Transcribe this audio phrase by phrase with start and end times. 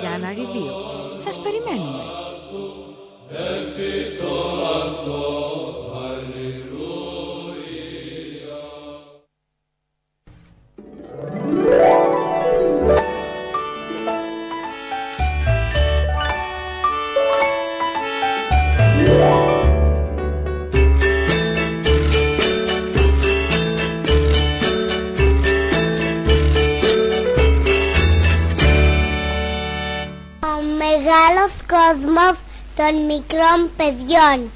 [0.00, 0.70] Γιάννα Ριδίου.
[1.14, 2.02] Σας περιμένουμε.
[4.20, 5.49] κόσμος
[32.90, 34.50] των μικρών παιδιών.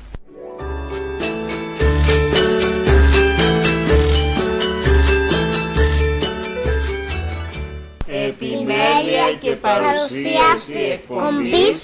[8.06, 11.82] Επιμέλεια και παρουσίαση εκπομπής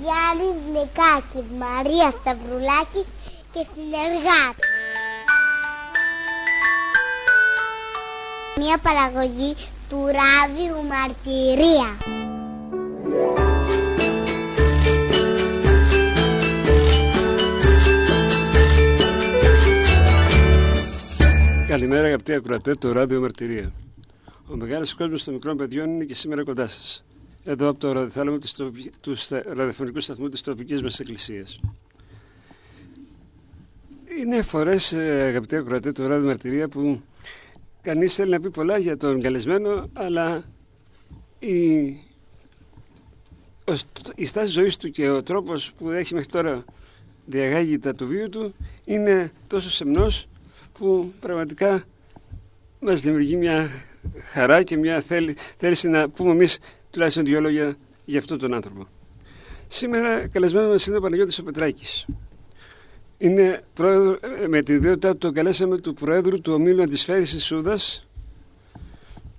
[0.00, 3.04] Γιάννη Νεκάκη, Μαρία Σταυρουλάκη
[3.52, 4.66] και συνεργάτη.
[8.56, 9.56] Μια παραγωγή
[9.88, 11.96] του ράδιου Μαρτυρία.
[21.76, 23.72] Καλημέρα αγαπητοί ακροατέ του Ράδιο Μαρτυρία.
[24.48, 27.04] Ο μεγάλος κόσμος των μικρών παιδιών είναι και σήμερα κοντά σας.
[27.44, 28.38] Εδώ από το ραδιοθάλαμο
[29.00, 31.60] τους ραδιοφωνικού σταθμού της τροπική μας Εκκλησίας.
[34.20, 37.00] Είναι φορές, ε, αγαπητοί ακροατέ του Ράδιο Μαρτυρία, που
[37.82, 40.44] κανείς θέλει να πει πολλά για τον καλεσμένο, αλλά
[41.38, 41.76] η,
[44.14, 46.64] η στάση ζωής του και ο τρόπος που έχει μέχρι τώρα
[47.26, 48.54] διαγάγει τα του βίου του
[48.84, 50.28] είναι τόσο σεμνός
[50.78, 51.84] που πραγματικά
[52.80, 53.68] μας δημιουργεί μια
[54.32, 56.58] χαρά και μια θέλη, θέληση να πούμε εμείς
[56.90, 58.86] τουλάχιστον δύο λόγια για αυτόν τον άνθρωπο.
[59.68, 62.06] Σήμερα καλεσμένο μας είναι ο Παναγιώτης ο Πετράκης.
[63.18, 68.08] Είναι πρόεδρο, με την ιδιότητά του τον καλέσαμε του Προέδρου του Ομίλου Αντισφαίρησης Σούδας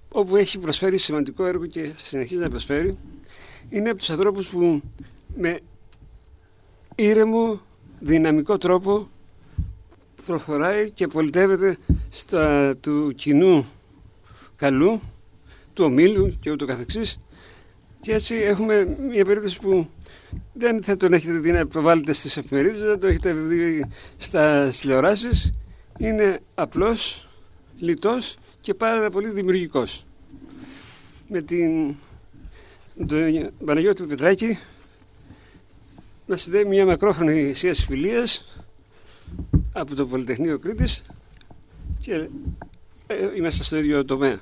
[0.10, 2.98] όπου έχει προσφέρει σημαντικό έργο και συνεχίζει να προσφέρει.
[3.70, 4.82] Είναι από τους ανθρώπους που
[5.36, 5.60] με
[6.96, 7.62] ήρεμο,
[8.00, 9.10] δυναμικό τρόπο
[10.28, 11.78] προχωράει και πολιτεύεται
[12.10, 13.66] στα του κοινού
[14.56, 15.02] καλού,
[15.74, 17.18] του ομίλου και ούτω καθεξής
[18.02, 19.90] και έτσι έχουμε μια περίπτωση που
[20.54, 23.86] δεν θα τον έχετε δει να προβάλλετε στις εφημερίδες, δεν το έχετε δει
[24.18, 25.54] στα τηλεοράσεις.
[25.98, 27.28] Είναι απλός,
[27.80, 30.06] λιτός και πάρα πολύ δημιουργικός.
[31.28, 31.96] Με την
[33.08, 34.60] τον Παναγιώτη Πετράκη
[36.28, 38.46] μας συνδέει μια μακρόχρονη σχέση φιλίας
[39.80, 41.06] από το Πολυτεχνείο Κρήτης
[42.00, 42.30] και
[43.08, 44.40] ε, είμαστε στο ίδιο τομέα.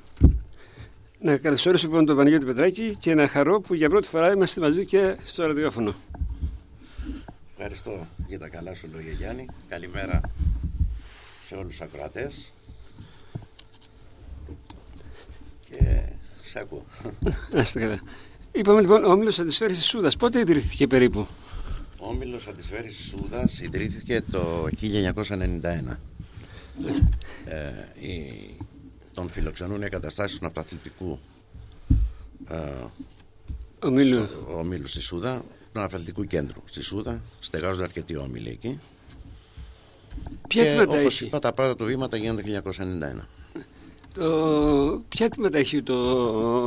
[1.20, 4.84] Να καλωσορίσω λοιπόν τον Παναγιώτη Πετράκη και να χαρώ που για πρώτη φορά είμαστε μαζί
[4.86, 5.94] και στο ραδιόφωνο.
[7.56, 9.46] Ευχαριστώ για τα καλά σου λόγια Γιάννη.
[9.68, 10.20] Καλημέρα
[11.42, 12.52] σε όλους τους ακροατές.
[15.70, 16.02] Και
[16.42, 16.84] σε ακούω.
[17.54, 18.00] Άστε καλά.
[18.52, 20.16] Είπαμε λοιπόν ο Όμιλος Αντισφαίρησης Σούδας.
[20.16, 21.26] Πότε ιδρύθηκε περίπου;
[21.98, 25.96] Ο Όμιλος Αντισφαίρησης Σούδας ιδρύθηκε το 1991.
[27.44, 28.56] ε, η,
[29.14, 31.18] τον φιλοξενούν οι εγκαταστάσεις του ναυταθλητικού
[32.48, 32.56] ε,
[33.78, 34.14] Ομίλου.
[34.14, 37.22] στο, ομίλου στη Σούδα, του ναυταθλητικού κέντρου στη Σούδα.
[37.38, 38.78] Στεγάζονται αρκετοί όμιλοι εκεί.
[40.48, 42.70] Ποια και τμήματα όπως έχει; είπα τα πρώτα του βήματα γίνονται το
[43.20, 43.26] 1991.
[44.14, 45.02] Το...
[45.08, 45.94] Ποια τμήματα έχει το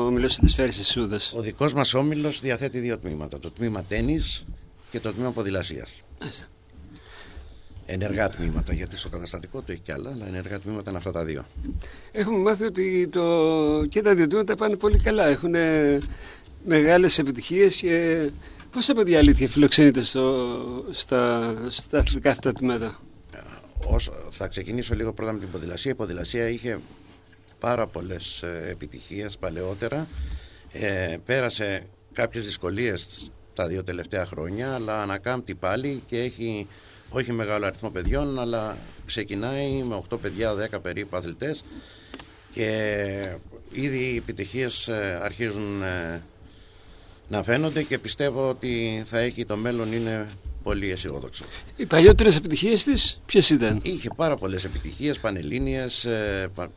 [0.06, 3.40] Όμιλος Αντισφαίρησης Σούδας; Ο δικός μας όμιλος διαθέτει δύο τμήματα.
[3.40, 4.46] Το τμήμα τέννις
[4.90, 6.02] και το τμήμα ποδηλασίας.
[6.20, 6.46] Μάλιστα.
[7.86, 11.24] Ενεργά τμήματα, γιατί στο καταστατικό του έχει κι άλλα, αλλά ενεργά τμήματα είναι αυτά τα
[11.26, 11.46] δύο.
[12.12, 13.86] Έχουμε μάθει ότι το...
[13.86, 15.26] και τα δύο τμήματα πάνε πολύ καλά.
[15.26, 15.54] Έχουν
[16.66, 18.32] μεγάλες επιτυχίες και
[18.72, 20.48] πόσα παιδιά αλήθεια φιλοξενείτε στο...
[20.92, 21.56] στα...
[21.70, 23.00] στα αθλητικά αυτά τμήματα;
[23.86, 25.92] Όσο, θα ξεκινήσω λίγο πρώτα με την ποδηλασία.
[25.92, 26.80] Η ποδηλασία είχε
[27.60, 30.08] πάρα πολλές ε, επιτυχίες παλαιότερα.
[30.72, 31.84] Ε, πέρασε
[32.14, 36.68] κάποιες δυσκολίες τα δύο τελευταία χρόνια, αλλά ανακάμπτει πάλι και έχει
[37.10, 41.64] όχι μεγάλο αριθμό παιδιών, αλλά ξεκινάει με 8 παιδιά, 10 περίπου αθλητές
[42.54, 43.36] και
[43.72, 46.22] ήδη οι επιτυχίες ε, αρχίζουν ε,
[47.28, 50.28] να φαίνονται και πιστεύω ότι θα έχει το μέλλον είναι
[50.64, 51.46] πολύ αισιόδοξο.
[51.76, 56.08] Οι παλιότερες επιτυχίες της ποιες ήταν; Είχε πάρα πολλές επιτυχίες, πανελλήνιες,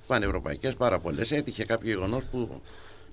[0.06, 1.30] πανευρωπαϊκές, πάρα πολλές.
[1.32, 2.60] Έτυχε κάποιο γεγονός που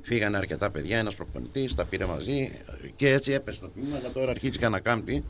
[0.02, 2.52] φύγανε αρκετά παιδιά, ένας προπονητής, τα πήρε μαζί
[2.96, 3.98] και έτσι έπεσε το τμήμα.
[3.98, 5.24] Αλλά τώρα αρχίζει και ανακάμπτει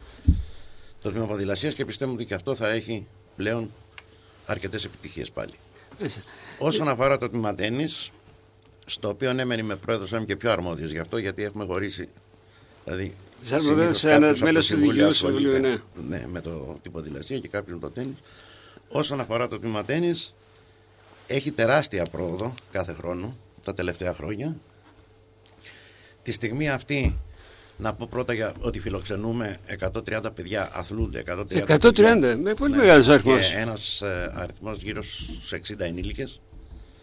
[1.01, 3.71] το τμήμα ποδηλασίας και πιστεύω ότι και αυτό θα έχει πλέον
[4.45, 5.53] αρκετές επιτυχίες πάλι.
[5.99, 6.21] Μάλιστα.
[6.57, 8.09] Όσον αφορά το τμήμα τέννης,
[8.85, 12.09] στο οποίο ναι, μεν είμαι πρόεδρος, είμαι και πιο αρμόδιος γι' αυτό, γιατί έχουμε χωρίσει.
[12.83, 16.07] Δηλαδή, Τις αρμοδιότητες συνήθως σε ένα κάποιος από μέλος το του Συμβούλιο Διοικητικού Συμβουλίου, ασχολείται,
[16.07, 18.17] ναι, με το, την ποδηλασία και κάποιο με το τέννη.
[18.89, 20.13] Όσον αφορά το τμήμα τέννη,
[21.27, 24.59] έχει τεράστια πρόοδο κάθε χρόνο τα τελευταία χρόνια.
[26.23, 27.19] τη στιγμή αυτή
[27.77, 31.35] να πω πρώτα για ότι φιλοξενούμε 130 παιδιά, αθλούνται 130
[31.65, 32.37] 130, παιδιά.
[32.37, 33.49] με πολύ Ναι, μεγάλος αριθμός.
[33.49, 36.41] Και ένας ε, αριθμός γύρω στους 60 ενήλικες,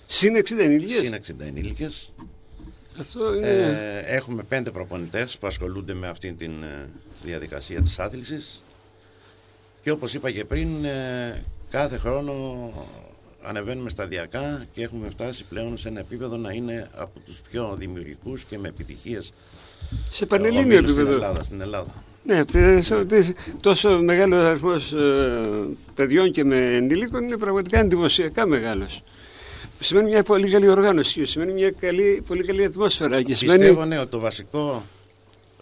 [0.07, 2.13] Συν 60 ενήλικες; συν 60 ενήλικες.
[3.01, 3.49] Αυτό είναι...
[3.49, 6.51] Ε, έχουμε πέντε προπονητές που ασχολούνται με αυτή τη
[7.23, 8.63] διαδικασία της άθλησης
[9.83, 12.33] και όπως είπα και πριν ε, κάθε χρόνο
[13.47, 18.45] ανεβαίνουμε σταδιακά και έχουμε φτάσει πλέον σε ένα επίπεδο να είναι από τους πιο δημιουργικούς
[18.45, 19.33] και με επιτυχίες
[20.11, 21.25] σε πανελλήνιο ομίλους στην επίπεδο.
[21.25, 22.05] Ελλάδα, στην Ελλάδα.
[22.25, 24.95] Ναι, πιστεύω ότι τόσο μεγάλος αριθμός
[25.95, 29.03] παιδιών και με ενήλικων είναι πραγματικά εντυπωσιακά μεγάλος.
[29.81, 33.23] Σημαίνει μια πολύ καλή οργάνωση, σημαίνει μια καλή, πολύ καλή ατμόσφαιρα.
[33.23, 33.59] Και σημαίνει...
[33.59, 34.83] Πιστεύω ναι, ότι το βασικό,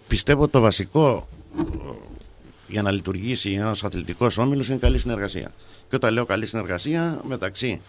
[0.08, 1.28] πιστεύω το βασικό
[1.58, 1.62] ε,
[2.74, 5.54] για να λειτουργήσει ένας αθλητικός όμιλος είναι καλή συνεργασία.
[5.88, 7.80] Και όταν λέω καλή συνεργασία μεταξύ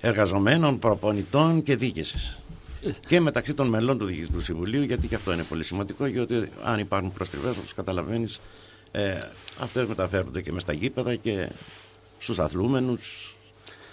[0.00, 2.36] εργαζομένων, προπονητών και διοίκησης.
[3.06, 6.78] Και μεταξύ των μελών του Διοικητικού Συμβουλίου, γιατί και αυτό είναι πολύ σημαντικό, γιατί αν
[6.78, 8.40] υπάρχουν προστριβές, όπως καταλαβαίνεις,
[8.90, 9.18] ε,
[9.60, 11.48] αυτές μεταφέρονται και μες στα γήπεδα και
[12.18, 13.36] στους αθλούμενους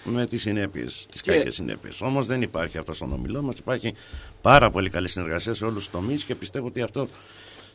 [0.04, 2.00] με τις συνέπειες, τις Και- κακές συνέπειες.
[2.00, 3.94] Όμως δεν υπάρχει αυτός στον ομιλό μας, υπάρχει
[4.42, 7.08] πάρα πολύ καλή συνεργασία σε όλους τους τομείς και πιστεύω ότι αυτό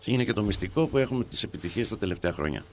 [0.06, 2.66] είναι και το μυστικό που έχουμε τις επιτυχίες τα τελευταία χρόνια.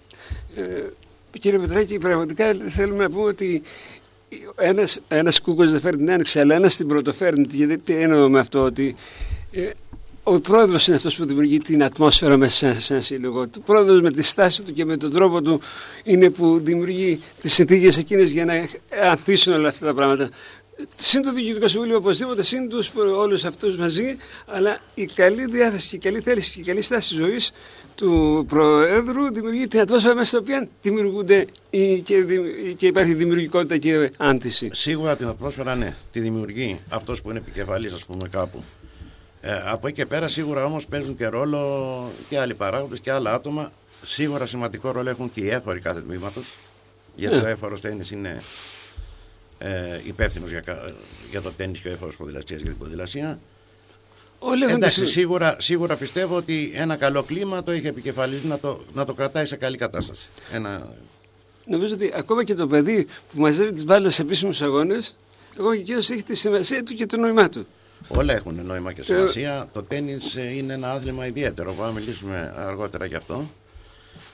[1.41, 3.63] Κύριε Πετράκη, πραγματικά θέλουμε να πούμε ότι
[4.57, 7.47] ένας, ένας κούκος δεν φέρνει την άνοιξη, αλλά ένας την πρωτοφέρνει.
[7.51, 8.97] Γιατί τι εννοώ με αυτό, ότι
[9.53, 9.71] ε,
[10.23, 13.41] ο πρόεδρος είναι αυτός που δημιουργεί την ατμόσφαιρα μέσα σε- σε ένα σύλλογο.
[13.41, 15.61] Ο πρόεδρος με τη στάση του και με τον τρόπο του
[16.05, 18.69] είναι που δημιουργεί τις συνθήκες εκείνες για να
[19.11, 20.31] ανθίσουν όλα αυτά τα πράγματα.
[20.97, 24.17] Συν το Διοικητικό Συμβούλιο οπωσδήποτε, συν τους όλους αυτούς μαζί,
[24.47, 27.53] αλλά η καλή διάθεση και η καλή θέληση και η καλή στάση ζωής
[27.95, 33.77] του Προέδρου δημιουργεί την ατμόσφαιρα μέσα στην οποία δημιουργούνται οι- και, δη- και υπάρχει δημιουργικότητα
[33.79, 34.71] και άνθηση.
[34.73, 38.63] Σίγουρα την ατμόσφαιρα ναι, τη δημιουργεί αυτός που είναι επικεφαλής ας πούμε κάπου.
[39.41, 43.33] Ε, από εκεί και πέρα σίγουρα όμως παίζουν και ρόλο και άλλοι παράγοντες και άλλα
[43.35, 43.73] άτομα.
[44.03, 46.55] Σίγουρα σημαντικό ρόλο έχουν και οι έφοροι κάθε τμήματος.
[47.17, 47.43] Γιατί Ναι.
[47.43, 48.43] ο έφορος τέννις είναι
[49.59, 50.85] ε, υπεύθυνος για, κα-
[51.31, 53.39] για το τέννις και ο έφορος ποδηλασίας για την ποδηλασία.
[54.39, 58.59] Όλοι έχουν Εντάξει, τις- σίγουρα, σίγουρα πιστεύω ότι ένα καλό κλίμα το έχει επικεφαλής να
[58.59, 60.27] το, να το κρατάει σε καλή κατάσταση.
[60.53, 60.89] Ένα,
[61.67, 65.17] Νομίζω ότι ακόμα και το παιδί που μαζεύει τις μπάλες σε επίσημους αγώνες,
[65.59, 67.67] εγώ και εκείνος έχει τη σημασία του και το νόημά του.
[68.09, 69.69] Όλα έχουν νόημα και σημασία.
[69.73, 71.73] Το τέννις ε, είναι ένα άθλημα ιδιαίτερο.
[71.73, 73.51] Πάμε να μιλήσουμε αργότερα γι' αυτό.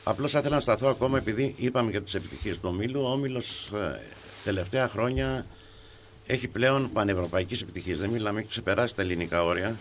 [0.04, 3.00] Απλώς θα ήθελα να σταθώ ακόμα επειδή είπαμε για τις επιτυχίες του ομίλου.
[3.02, 4.00] Ο όμιλος ε,
[4.44, 5.46] τελευταία χρόνια
[6.26, 7.98] έχει πλέον πανευρωπαϊκές επιτυχίες.
[7.98, 9.76] Δεν μιλάμε, έχει ξεπεράσει τα ελληνικά όρια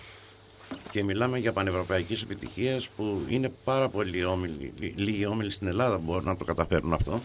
[0.92, 5.96] και μιλάμε για πανευρωπαϊκές επιτυχίες που είναι πάρα πολλοί όμιλοι, λι- λίγοι όμιλοι στην Ελλάδα
[5.96, 7.22] που μπορούν να το καταφέρουν αυτό.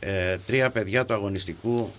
[0.00, 1.92] Ε, τρία παιδιά του αγωνιστικού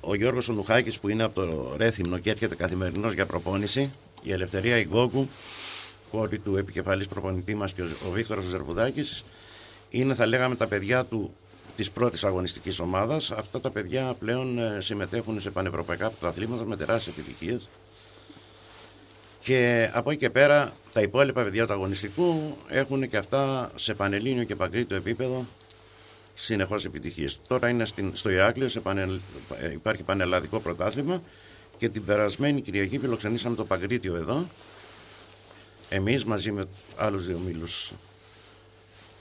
[0.00, 3.90] ο Γιώργος Ονουχάκης που είναι από το Ρέθυμνο και έρχεται καθημερινώς για προπόνηση
[4.22, 5.28] η Ελευθερία Ιγκόκου
[6.10, 9.24] κόρη του επικεφαλής προπονητή μας και ο, ο Βίκτορος Ζερβουδάκης
[9.90, 11.34] είναι θα λέγαμε τα παιδιά του
[11.78, 17.16] της πρώτης αγωνιστικής ομάδας αυτά τα παιδιά πλέον ε, συμμετέχουν σε πανευρωπαϊκά πρωταθλήματα με τεράστιες
[17.16, 17.68] επιτυχίες
[19.40, 24.44] και από εκεί και πέρα τα υπόλοιπα παιδιά του αγωνιστικού έχουν και αυτά σε πανελλήνιο
[24.44, 25.46] και παγκρίτιο επίπεδο
[26.34, 27.40] συνεχώς επιτυχίες.
[27.48, 29.18] Τώρα είναι στην, στο Ηράκλειο, σε πανελ,
[29.60, 31.22] ε, υπάρχει πανελλαδικό πρωτάθλημα
[31.76, 34.48] και την περασμένη Κυριακή φιλοξενήσαμε το Παγκρίτιο εδώ.
[35.88, 36.62] Εμείς μαζί με
[36.96, 37.92] άλλους δύο μήλους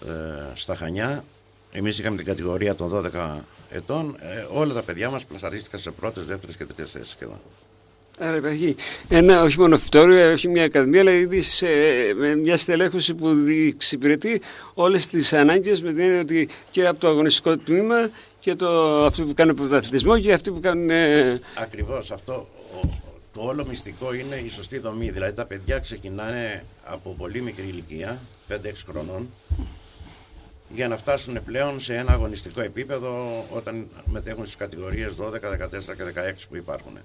[0.06, 0.12] ε,
[0.54, 1.24] στα Χανιά.
[1.72, 3.38] Εμείς είχαμε την κατηγορία των 12
[3.70, 4.16] ετών.
[4.20, 7.38] Ε, όλα τα παιδιά μας πλασαρίστηκαν σε πρώτες, δεύτερες και τρίτες θέσεις σχεδόν.
[8.20, 8.76] Άρα υπάρχει
[9.08, 11.68] ένα όχι μόνο φυτόριο, όχι μια ακαδημία, αλλά ήδη σε,
[12.18, 13.28] με μια στελέχωση που
[13.68, 14.42] εξυπηρετεί
[14.74, 18.10] όλες τις ανάγκες με την έννοια ότι και από το αγωνιστικό τμήμα
[18.40, 18.68] και το,
[19.06, 20.90] αυτοί που κάνουν πρωταθλητισμό και αυτοί που κάνουν...
[20.90, 22.48] ε, Ακριβώς αυτό
[22.84, 22.90] ο-
[23.34, 25.10] το όλο μυστικό είναι η σωστή δομή.
[25.10, 28.20] Δηλαδή τα παιδιά ξεκινάνε από πολύ μικρή ηλικία,
[28.50, 28.56] 5-6
[28.90, 29.30] χρονών,
[30.70, 35.40] για να φτάσουν πλέον σε ένα αγωνιστικό επίπεδο όταν μετέχουν στις κατηγορίες 12, 14
[35.96, 36.98] και 16 που υπάρχουν.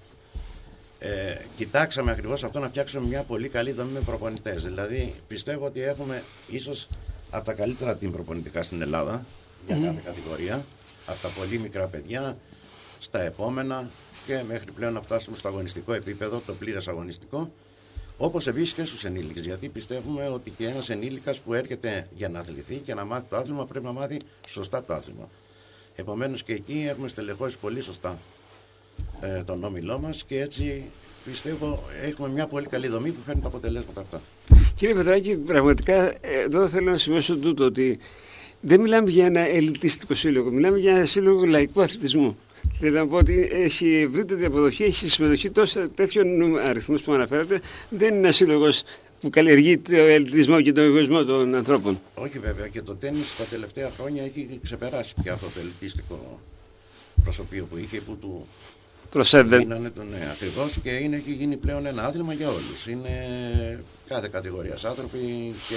[0.99, 4.64] Ε, κοιτάξαμε ακριβώς αυτό να φτιάξουμε μια πολύ καλή δομή με προπονητές.
[4.64, 6.88] Δηλαδή πιστεύω ότι έχουμε ίσως
[7.31, 9.26] από τα καλύτερα την προπονητικά στην Ελλάδα
[9.66, 10.64] για κάθε κατηγορία.
[11.07, 12.37] Από τα πολύ μικρά παιδιά
[12.99, 13.90] στα επόμενα
[14.26, 17.52] και μέχρι πλέον να φτάσουμε στο αγωνιστικό επίπεδο, το πλήρες αγωνιστικό.
[18.24, 19.46] Όπως επίσης και στους ενήλικες.
[19.46, 23.36] Γιατί πιστεύουμε ότι και ένας ενήλικας που έρχεται για να αθληθεί και να μάθει το
[23.36, 24.16] άθλημα πρέπει να μάθει
[24.48, 25.28] σωστά το άθλημα.
[25.96, 28.18] Επομένως και εκεί έχουμε στελεχώσει πολύ σωστά
[29.20, 30.84] ε, τον όμιλό μας και έτσι
[31.24, 34.20] πιστεύω έχουμε μια πολύ καλή δομή που φέρνει τα αποτελέσματα αυτά.
[34.76, 37.98] Κύριε Πετράκη, πραγματικά εδώ θέλω να σημειώσω τούτο ότι
[38.60, 42.36] δεν μιλάμε για ένα ελιτιστικό σύλλογο, μιλάμε για ένα σύλλογο λαϊκού αθλητισμού.
[42.78, 47.61] Θέλω να πω ότι έχει ευρύτερη αποδοχή, έχει συμμετοχή τόσο τέτοιων αριθμούς που αναφέρατε.
[47.88, 48.83] Δεν είναι ένας σύλλογος
[49.21, 52.00] που καλλιεργεί το ελιτισμό και τον εγωισμό των ανθρώπων.
[52.14, 56.40] Όχι βέβαια και το τέννις τα τελευταία χρόνια έχει ξεπεράσει πια αυτό το ελιτίστικο
[57.25, 58.47] προσωπείο που είχε που του
[59.11, 59.61] Προσέδεν.
[59.61, 62.87] γίνανε τον ναι, ακριβώς και είναι, έχει γίνει πλέον ένα άθλημα για όλους.
[62.87, 63.11] Είναι
[64.09, 65.75] κάθε κατηγορίας άνθρωποι και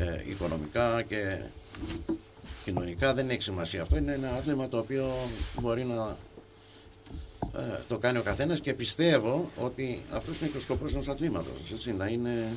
[0.00, 1.38] ε, οικονομικά και
[2.64, 3.82] κοινωνικά δεν έχει σημασία.
[3.82, 5.12] Αυτό είναι ένα άθλημα το οποίο
[5.60, 6.16] μπορεί να
[7.56, 11.70] ε, το κάνει ο καθένας και πιστεύω ότι αυτός είναι και ο σκοπός ενός αθλήματος.
[11.72, 12.48] Έτσι, να, είναι,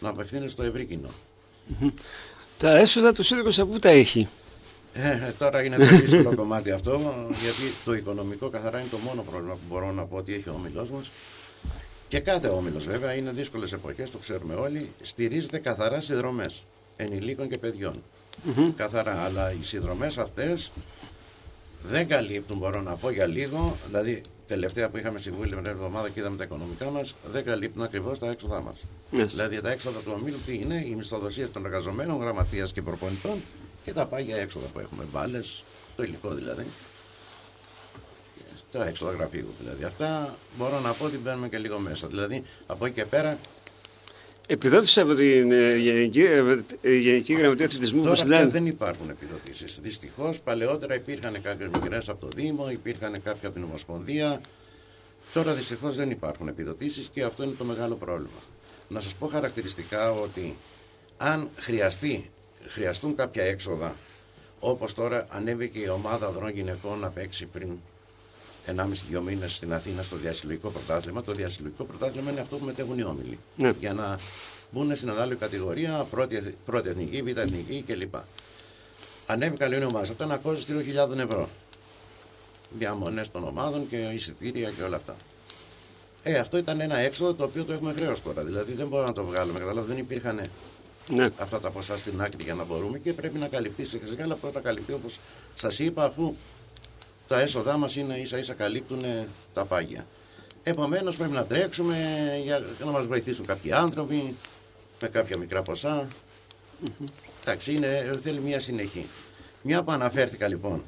[0.00, 1.10] να απευθύνεται στο ευρύ κοινό.
[2.58, 4.28] Τα έσοδα του σύλλογος από πού τα έχει.
[4.92, 9.22] Ε, ε, τώρα είναι το δύσκολο κομμάτι αυτό, γιατί το οικονομικό καθαρά είναι το μόνο
[9.22, 11.10] πρόβλημα που μπορώ να πω ότι έχει ο όμιλός μας.
[12.08, 16.64] Και κάθε όμιλος βέβαια, είναι δύσκολες εποχές, το ξέρουμε όλοι, στηρίζεται καθαρά σε δρομές
[16.96, 18.02] ενηλίκων και παιδιών.
[18.76, 20.72] Καθαρά, αλλά οι συνδρομές αυτές
[21.82, 26.08] δεν καλύπτουν, μπορώ να πω για λίγο, δηλαδή τελευταία που είχαμε συμβούλιο με την εβδομάδα
[26.08, 28.84] και είδαμε τα οικονομικά μας, δεν καλύπτουν ακριβώς τα έξοδά μας.
[29.12, 29.26] Yes.
[29.26, 33.40] Δηλαδή τα έξοδα του ομίλου τι είναι, οι μισθοδοσίες των εργαζομένων, γραμματείας και προπονητών
[33.82, 35.64] και τα πάγια έξοδα που έχουμε, μπάλες,
[35.96, 36.66] το υλικό δηλαδή.
[38.34, 38.42] Και
[38.78, 39.84] Τα έξοδα γραφείου δηλαδή.
[39.84, 42.06] Αυτά μπορώ να πω ότι μπαίνουμε και λίγο μέσα.
[42.06, 43.38] Δηλαδή από εκεί και πέρα
[44.46, 46.22] Επιδότηση από την ε, Γενική,
[46.82, 48.50] ε, Γενική Γραμματεία Αθλητισμού που Τώρα πια συλλάβει.
[48.50, 49.78] δεν υπάρχουν επιδοτήσεις.
[49.82, 54.40] Δυστυχώς, παλαιότερα υπήρχαν κάποιε μικρέ από το Δήμο, υπήρχαν κάποια από την Ομοσπονδία.
[55.34, 58.40] Τώρα δυστυχώς δεν υπάρχουν επιδοτήσεις και αυτό είναι το μεγάλο πρόβλημα.
[58.88, 60.56] Να σας πω χαρακτηριστικά ότι
[61.16, 62.30] αν χρειαστεί,
[62.66, 63.94] χρειαστούν κάποια έξοδα,
[64.60, 67.78] όπως τώρα ανέβηκε η ομάδα ανδρών γυναικών να παίξει πριν
[68.66, 71.22] 1,5-2 μήνες στην Αθήνα στο διασυλλογικό πρωτάθλημα.
[71.22, 73.38] Το διασυλλογικό πρωτάθλημα είναι αυτό που μετέχουν οι όμιλοι.
[73.56, 73.72] Ναι.
[73.80, 74.18] Για να
[74.70, 78.14] μπουν στην ανάλογη κατηγορία, πρώτη, εθ- πρώτη εθνική, β' εθνική κλπ.
[79.26, 79.98] Ανέβηκαν οι ομάδε.
[80.10, 80.74] Αυτό είναι κόστο
[81.08, 81.48] 3.000 ευρώ.
[82.78, 85.16] Διαμονές των ομάδων και εισιτήρια και όλα αυτά.
[86.22, 88.42] Ε, αυτό ήταν ένα έξοδο το οποίο το έχουμε χρέο τώρα.
[88.44, 89.58] Δηλαδή δεν μπορούμε να το βγάλουμε.
[89.58, 90.40] Καταλάβω, δεν υπήρχαν
[91.10, 91.24] Ναι.
[91.38, 94.34] αυτά τα ποσά στην άκρη για να μπορούμε και πρέπει να καλυφθεί σιγά σιγά, αλλά
[94.34, 95.18] πρώτα καλυφθεί όπως
[95.54, 96.34] σας είπα, αφού
[97.32, 99.00] τα έσοδά μας είναι ίσα ίσα καλύπτουν
[99.54, 100.06] τα πάγια.
[100.62, 101.96] Επομένως πρέπει να τρέξουμε
[102.44, 104.34] για να μας βοηθήσουν κάποιοι άνθρωποι
[105.02, 106.08] με κάποια μικρά ποσά.
[107.44, 109.06] Εντάξει, είναι, θέλει μια συνεχή.
[109.62, 110.84] Μια που αναφέρθηκα λοιπόν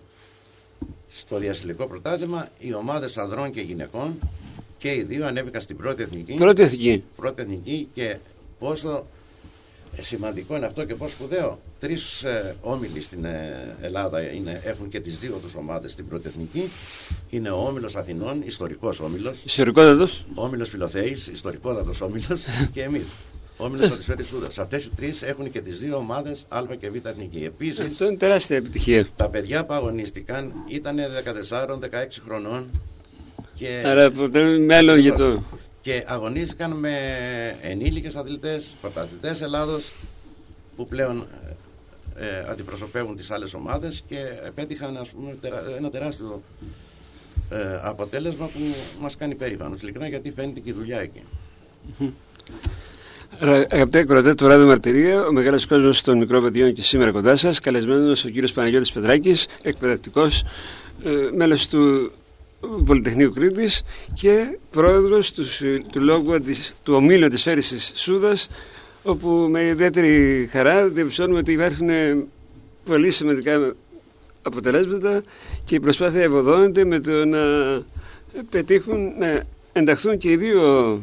[1.10, 4.18] στο διασυλλικό πρωτάθλημα, οι ομάδες ανδρών και γυναικών
[4.78, 7.04] και οι δύο ανέβηκαν στην πρώτη εθνική Πρώτη εθνική.
[7.16, 8.16] πρώτη εθνική και
[8.58, 9.02] πόσο ε,
[10.00, 11.58] σημαντικό είναι αυτό και πόσο σπουδαίο.
[11.78, 16.28] Τρεις ε, όμιλοι στην ε, Ελλάδα είναι, έχουν και τις δύο τους ομάδες στην πρώτη
[16.28, 16.70] εθνική.
[17.30, 20.24] Είναι ο Όμιλος Αθηνών, ιστορικός όμιλος, Ιστορικότατος.
[20.34, 23.06] ο Όμιλος Φιλοθέης, ιστορικότατος όμιλος και εμείς.
[23.56, 24.46] Όμιλος Ατισφαίρη Σούδα.
[24.62, 27.44] Αυτές οι τρεις έχουν και τις δύο ομάδες Α και Β εθνική.
[27.44, 29.08] Επίσης, Αυτό είναι τεράστια επιτυχία.
[29.16, 32.70] τα παιδιά που αγωνίστηκαν ήταν 14-16 χρονών.
[33.54, 35.42] Και Άρα αποτελούν μέλλον για το.
[35.84, 36.96] Και αγωνίστηκαν με
[37.60, 39.92] ενήλικες αθλητές, πρωταθλητές Ελλάδος
[40.76, 41.26] που πλέον
[42.16, 46.42] ε, ε, αντιπροσωπεύουν τις άλλες ομάδες και επέτυχαν ας πούμε, τερα- ένα τεράστιο
[47.50, 48.58] ε, αποτέλεσμα που
[49.00, 51.22] μας κάνει περήφανος ειλικρινά γιατί φαίνεται και η δουλειά εκεί.
[53.38, 57.36] Άρα, Αγαπητέ ακροατέ του Ράδιο Μαρτυρία, ο μεγάλος κόσμος των μικρών παιδιών και σήμερα κοντά
[57.36, 60.42] σας, καλεσμένος ο κύριος Παναγιώτης Πετράκης, εκπαιδευτικός,
[61.04, 62.12] ε, μέλος του
[62.86, 63.82] Πολυτεχνείου Κρήτης
[64.14, 68.48] και πρόεδρος του, συ- του λόγου της, του ομίλου της Φέρηση Σούδας,
[69.02, 72.24] όπου με ιδιαίτερη χαρά διαπιστώνουμε ότι υπάρχουν ε,
[72.84, 73.74] πολύ σημαντικά
[74.42, 75.22] αποτελέσματα
[75.64, 77.40] και η προσπάθεια ευωδώνεται με το να
[78.50, 79.42] πετύχουν να
[79.72, 81.02] ενταχθούν και οι δύο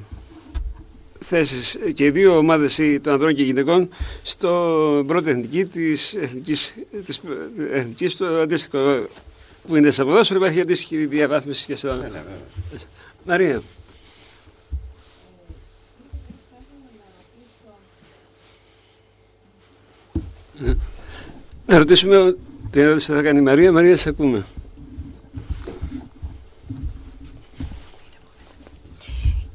[1.19, 3.89] θέσεις και οι δύο ομάδες ή των ανδρών και γυναικών
[4.23, 6.75] στο πρώτη εθνική της εθνικής,
[7.05, 7.21] της
[7.71, 9.07] εθνικής το αντίστοιχο
[9.67, 11.87] που είναι στα ποδόσφαιρα υπάρχει αντίστοιχη διαβάθμιση και στο...
[11.87, 12.37] Ναι, ναι, βέβαια.
[13.25, 13.61] Μαρία.
[21.65, 22.35] Να ρωτήσουμε
[22.71, 23.71] την ερώτηση που θα κάνει η Μαρία.
[23.71, 24.45] Μαρία, σε ακούμε.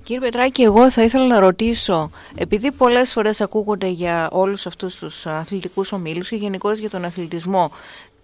[0.07, 5.27] Κύριε Πετράκη, εγώ θα ήθελα να ρωτήσω, επειδή πολλές φορές ακούγονται για όλους αυτούς τους
[5.27, 7.71] αθλητικούς ομίλους και γενικώς για τον αθλητισμό,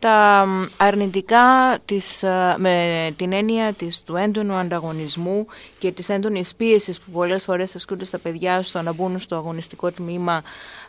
[0.02, 5.46] τα μ, αρνητικά της, α, με την έννοια της, του έντονου ανταγωνισμού
[5.78, 9.90] και της έντονης πίεσης που πολλές φορές ασκούνται στα παιδιά στο να μπουν στο αγωνιστικό
[9.90, 10.42] τμήμα,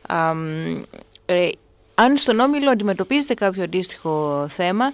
[0.08, 0.82] α, μ,
[1.26, 1.50] ε,
[1.96, 4.86] αν στον Όμιλο αντιμετωπίζετε κάποιο αντίστοιχο θέμα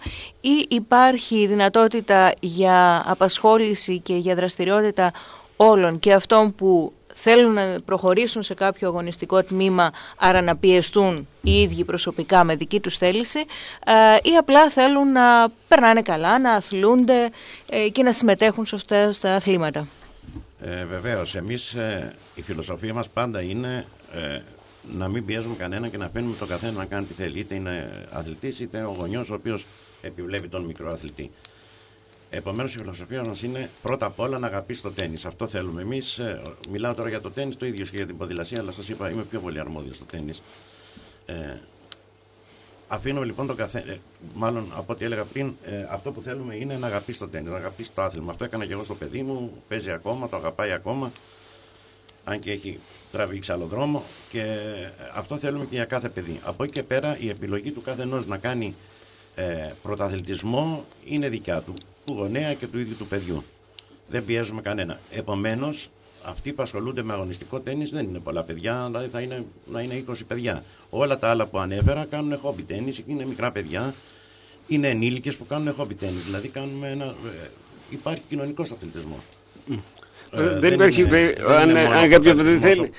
[0.42, 5.12] ή υπάρχει δυνατότητα για απασχόληση και για δραστηριότητα
[5.56, 11.62] όλων και αυτών που θέλουν να προχωρήσουν σε κάποιο αγωνιστικό τμήμα, άρα να πιεστούν οι
[11.62, 13.40] ίδιοι προσωπικά με δική τους θέληση
[14.22, 17.30] ή απλά θέλουν να περνάνε καλά, να αθλούνται
[17.92, 19.88] και να συμμετέχουν σε αυτά τα αθλήματα.
[20.60, 21.76] Ε, Βεβαίως, εμείς
[22.36, 23.86] η φιλοσοφία μας πάντα είναι
[24.92, 27.40] να μην πιέζουμε κανένα και να παίρνουμε το καθένα να κάνει τι θέλει.
[27.40, 29.66] Είτε είναι αθλητής, είτε ο γονιός ο οποίος
[30.02, 31.32] επιβλέπει τον μικρό αθλητή.
[32.30, 35.18] Επομένως, η φιλοσοφία μας είναι πρώτα απ' όλα να αγαπήσει το τέννη.
[35.26, 35.82] Αυτό θέλουμε.
[35.82, 38.90] Εμείς, ε, μιλάω τώρα για το τέννη, το ίδιο και για την ποδηλασία, αλλά σας
[38.90, 40.34] είπα, είμαι πιο πολύ αρμόδιος στο τέννη.
[41.26, 41.58] Ε,
[42.88, 43.92] αφήνω λοιπόν το καθένα.
[43.92, 44.00] Ε,
[44.34, 47.56] μάλλον από ό,τι έλεγα πριν, ε, αυτό που θέλουμε είναι να αγαπήσει το τέννη, να
[47.56, 48.32] αγαπήσει το άθλημα.
[48.32, 51.12] Αυτό έκανα και εγώ στο παιδί μου, παίζει ακόμα, το αγαπάει ακόμα
[52.24, 52.80] αν και έχει
[53.12, 54.44] τραβήξει άλλο δρόμο και
[55.14, 56.40] αυτό θέλουμε και για κάθε παιδί.
[56.44, 58.76] Από εκεί και πέρα η επιλογή του κάθε να κάνει
[59.36, 61.74] ε, πρωταθλητισμό είναι δικιά του,
[62.10, 63.44] του γονέα και του ίδιου του παιδιού.
[64.08, 65.00] Δεν πιέζουμε κανένα.
[65.10, 65.90] Επομένως,
[66.24, 70.04] αυτοί που ασχολούνται με αγωνιστικό τέννη δεν είναι πολλά παιδιά, δηλαδή θα είναι, να είναι
[70.10, 70.64] 20 παιδιά.
[70.90, 73.94] Όλα τα άλλα που ανέφερα κάνουν χόμπι τέννη, είναι μικρά παιδιά,
[74.68, 76.20] είναι ενήλικες που κάνουν χόμπι τέννη.
[76.20, 77.50] Δηλαδή κάνουμε ένα, ε,
[77.90, 79.22] υπάρχει κοινωνικός αθλητισμός.
[80.32, 81.04] Ε, δεν, υπάρχει.
[81.48, 82.92] αν, αν κάποιο παιδί θέλει.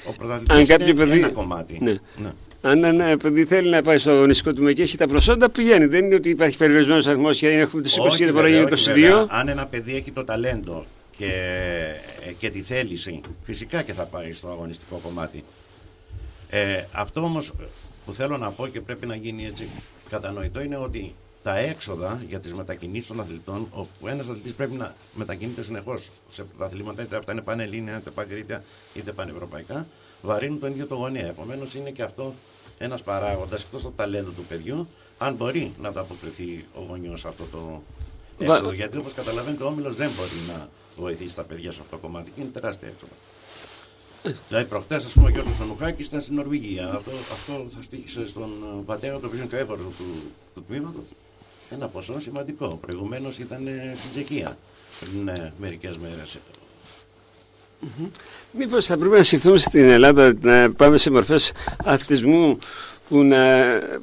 [0.48, 1.18] αν κάποιο παιδί.
[1.18, 1.78] Ένα κομμάτι.
[1.80, 1.98] Ναι.
[2.16, 2.32] ναι.
[2.62, 5.86] Αν ένα παιδί θέλει να πάει στο αγωνιστικό του και έχει τα προσόντα, πηγαίνει.
[5.86, 8.70] Δεν είναι ότι υπάρχει περιορισμένος αριθμός και έχουμε τι 20 και δεν μπορεί να γίνει
[9.22, 9.26] 22.
[9.28, 10.86] Αν ένα παιδί έχει το ταλέντο
[11.16, 11.32] και,
[12.38, 15.44] και τη θέληση, φυσικά και θα πάει στο αγωνιστικό κομμάτι.
[16.48, 17.52] Ε, αυτό όμως
[18.06, 19.68] που θέλω να πω και πρέπει να γίνει έτσι
[20.10, 24.94] κατανοητό είναι ότι τα έξοδα για τις μετακινήσεις των αθλητών, όπου ένας αθλητής πρέπει να
[25.14, 28.64] μετακινείται συνεχώς σε τα αθλήματα, είτε αυτά είναι πανελλήνια, είτε παγκρίτια,
[28.94, 29.86] είτε πανευρωπαϊκά,
[30.22, 31.26] βαρύνουν τον ίδιο το γονέα.
[31.26, 32.34] Επομένως, είναι και αυτό
[32.82, 37.20] ένας παράγοντας εκτός από το ταλέντο του παιδιού, αν μπορεί να το αποκριθεί ο γονιός
[37.20, 37.82] σε αυτό το
[38.38, 38.68] έξοδο.
[38.68, 38.74] Βα...
[38.74, 42.30] Γιατί όπως καταλαβαίνετε, ο όμιλος δεν μπορεί να βοηθήσει τα παιδιά σε αυτό το κομμάτι
[42.30, 43.12] και είναι τεράστια έξοδο.
[44.48, 46.88] Δηλαδή, προχτές, ας πούμε, ο Γιώργος Φανουχάκη ήταν στην Νορβηγία.
[46.88, 48.50] Αυτό, αυτό θα στήχησε στον
[48.86, 49.92] πατέρα, το οποίος είναι και ο του,
[50.54, 51.04] του τμήματος
[51.70, 52.78] ένα ποσό σημαντικό.
[52.80, 54.58] Προηγουμένως ήταν στην Τσεχία
[55.00, 56.38] πριν ε, μερικές μέρες.
[57.82, 58.08] Mm-hmm.
[58.52, 61.52] Μήπως θα πρέπει να σκεφτούμε στην Ελλάδα να πάμε σε μορφές
[61.84, 62.58] αθλητισμού
[63.08, 64.00] που να ε,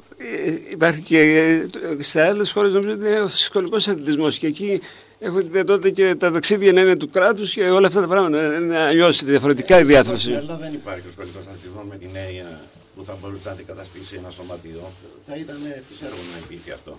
[0.70, 1.66] υπάρχει και ε,
[2.02, 4.80] σε άλλες χώρες νομίζω ότι είναι ο σχολικό αθλητισμός και εκεί
[5.18, 8.60] έχουν τη δυνατότητα και τα ταξίδια να είναι του κράτους και όλα αυτά τα πράγματα
[8.60, 10.20] να αλλιώς διαφορετικά η διάθεση.
[10.20, 12.60] Στην Ελλάδα δεν υπάρχει ο σχολικό αθλητισμός με την έννοια
[12.96, 14.92] που θα μπορούσε να αντικαταστήσει ένα σωματείο.
[15.26, 15.56] Θα ήταν
[15.88, 16.98] φυσικό να υπήρχε αυτό.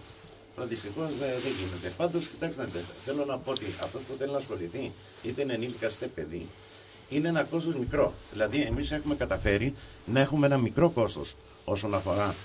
[0.68, 1.94] Δυστυχώς ε, δεν γίνεται.
[1.98, 2.68] Πάντως, κοιτάξτε,
[3.06, 4.92] θέλω να πω ότι αυτός που θέλει να ασχοληθεί,
[5.24, 6.48] είτε είναι ενήλικα είτε παιδί,
[7.10, 8.14] είναι ένα κόστος μικρό.
[8.32, 9.74] Δηλαδή, εμείς έχουμε καταφέρει
[10.06, 12.36] να έχουμε ένα μικρό κόστος όσον αφορά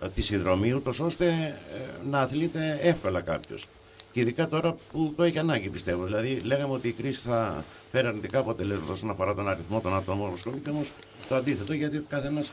[0.00, 3.64] ε, τη συνδρομή, ούτως ώστε ε, να αθλείται εύκολα κάποιος.
[4.10, 6.04] Και ειδικά τώρα που το έχει ανάγκη, πιστεύω.
[6.04, 10.28] Δηλαδή, λέγαμε ότι η κρίση θα φέρει αρνητικά αποτελέσματα όσον αφορά τον αριθμό των ατόμων
[10.28, 10.92] που ασχολείται, όμως
[11.28, 12.50] το αντίθετο, γιατί ο καθένας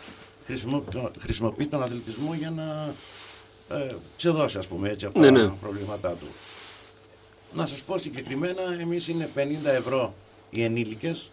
[1.19, 2.93] χρησιμοποιεί τον αθλητισμό για να
[3.77, 5.47] ε, ξεδώσει ας πούμε έτσι από ναι, τα ναι.
[5.61, 6.27] προβλήματά του.
[7.53, 10.13] Να σας πω συγκεκριμένα, εμείς είναι 50 ευρώ
[10.49, 11.31] οι ενήλικες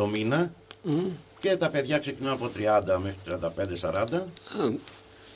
[0.00, 0.52] το μήνα
[1.38, 3.18] και τα παιδιά ξεκινούν από 30 μέχρι
[3.80, 4.20] 35-40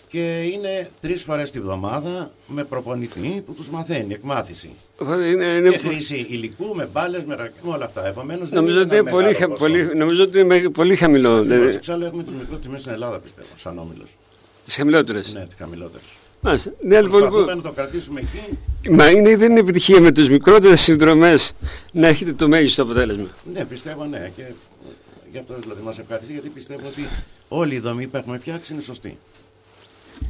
[0.09, 4.70] και είναι τρεις φορές τη βδομάδα με προπονητή που τους μαθαίνει, εκμάθηση.
[5.00, 5.70] Είναι, είναι...
[5.70, 8.07] Και χρήση υλικού, με μπάλες, με, με όλα αυτά.
[8.07, 11.42] Επομένως, νομίζω, ότι είναι πολύ, πολύ, νομίζω ότι είναι πολύ χαμηλό.
[11.42, 11.74] Δηλαδή...
[11.74, 14.09] Εξάλλου έχουμε τις μικρότερες στην Ελλάδα πιστεύω, σαν όμιλος.
[14.64, 15.33] Τις χαμηλότερες.
[15.33, 16.07] Ναι, τις χαμηλότερες.
[16.44, 16.72] Μάλιστα.
[16.80, 18.59] Ναι, λοιπόν, Προσπαθούμε να το κρατήσουμε εκεί.
[18.90, 21.54] Μα είναι, δεν είναι επιτυχία με τι μικρότερες συνδρομές
[21.92, 23.28] να έχετε το μέγιστο αποτέλεσμα.
[23.52, 24.30] Ναι, πιστεύω ναι.
[24.37, 24.42] Και
[25.30, 27.09] γι' αυτό δηλαδή μας ευχαριστεί, γιατί πιστεύω ότι
[27.48, 29.18] όλη η δομή που έχουμε φτιάξει είναι σωστή.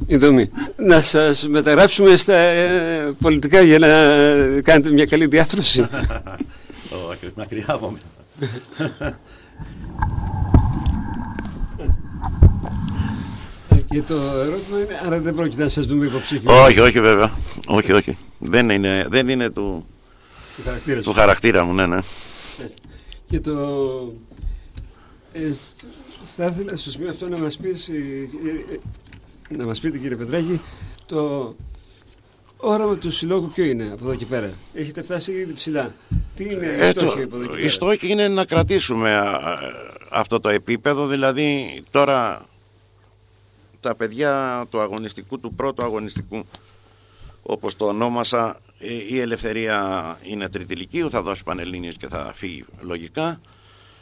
[0.07, 0.51] Η δομή.
[0.75, 3.87] Να σας μεταγράψουμε στα ε, πολιτικά για να
[4.61, 5.81] κάνετε μια καλή διάθρωση.
[7.09, 7.97] Όχι, μακριά από
[13.95, 14.05] μένα.
[14.07, 16.63] Και το ερώτημα είναι, άρα δεν πρόκειται να σας δούμε υποψήφιο.
[16.63, 17.31] Όχι, όχι βέβαια.
[17.67, 18.17] Όχι, όχι.
[18.39, 19.85] Δεν είναι, δεν είναι του,
[20.55, 21.99] του, χαρακτήρα, του χαρακτήρα μου, ναι, ναι.
[23.27, 23.53] Και το...
[25.33, 25.51] Ε,
[26.35, 27.93] θα ήθελα στο σημείο αυτό να μας πεις, ε,
[29.49, 30.61] ε, να μας πείτε κύριε Πετράκη,
[31.05, 31.55] το
[32.57, 35.95] όραμα του συλλόγου ποιο είναι από εδώ και πέρα; Έχετε φτάσει ήδη ψηλά.
[36.35, 39.21] Τι είναι η στόχη από εδώ και πέρα; Η στόχη είναι να κρατήσουμε
[40.09, 42.45] αυτό το επίπεδο, δηλαδή τώρα
[43.85, 46.45] τα παιδιά του αγωνιστικού, του πρώτου αγωνιστικού,
[47.43, 53.39] όπως το ονόμασα, ε, η ελευθερία είναι τριτηλικίου, θα δώσει πανελλήνιες και θα φύγει λογικά.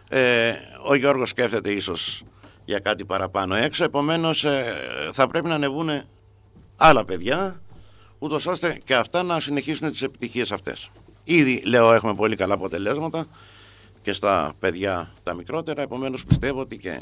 [0.10, 0.54] Ε,
[0.86, 2.24] ο Γιώργος σκέφτεται ίσως
[2.66, 4.76] για κάτι παραπάνω έξω, επομένως ε,
[5.12, 5.90] θα πρέπει να ανεβούν
[6.78, 7.62] άλλα παιδιά,
[8.20, 10.90] ούτως ώστε και αυτά να συνεχίσουν τις επιτυχίες αυτές.
[11.24, 13.26] Ήδη, λέω, έχουμε πολύ καλά αποτελέσματα
[14.02, 15.82] και στα παιδιά τα μικρότερα.
[15.82, 17.02] Επομένως πιστεύω ότι και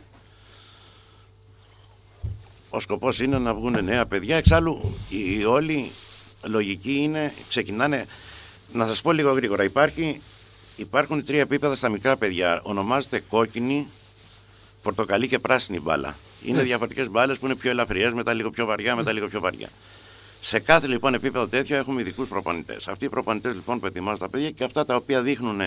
[2.73, 4.35] ο σκοπός είναι να βγουν νέα παιδιά.
[4.35, 5.91] Εξάλλου η όλη
[6.43, 8.05] λογική είναι, ξεκινάνε,
[8.73, 10.21] να σας πω λίγο γρήγορα, υπάρχει,
[10.75, 12.59] υπάρχουν τρία επίπεδα στα μικρά παιδιά.
[12.63, 13.87] Ονομάζεται κόκκινη,
[14.81, 16.15] πορτοκαλί και πράσινη μπάλα.
[16.45, 16.63] Είναι Ναι.
[16.63, 19.69] διαφορετικές μπάλες που είναι πιο ελαφριές, μετά λίγο πιο βαριά, μετά λίγο πιο βαριά.
[20.41, 22.87] Σε κάθε λοιπόν επίπεδο τέτοιο έχουμε ειδικούς προπονητές.
[22.87, 25.61] Αυτοί οι προπονητές λοιπόν που ετοιμάζουν τα παιδιά και αυτά τα οποία δείχνουν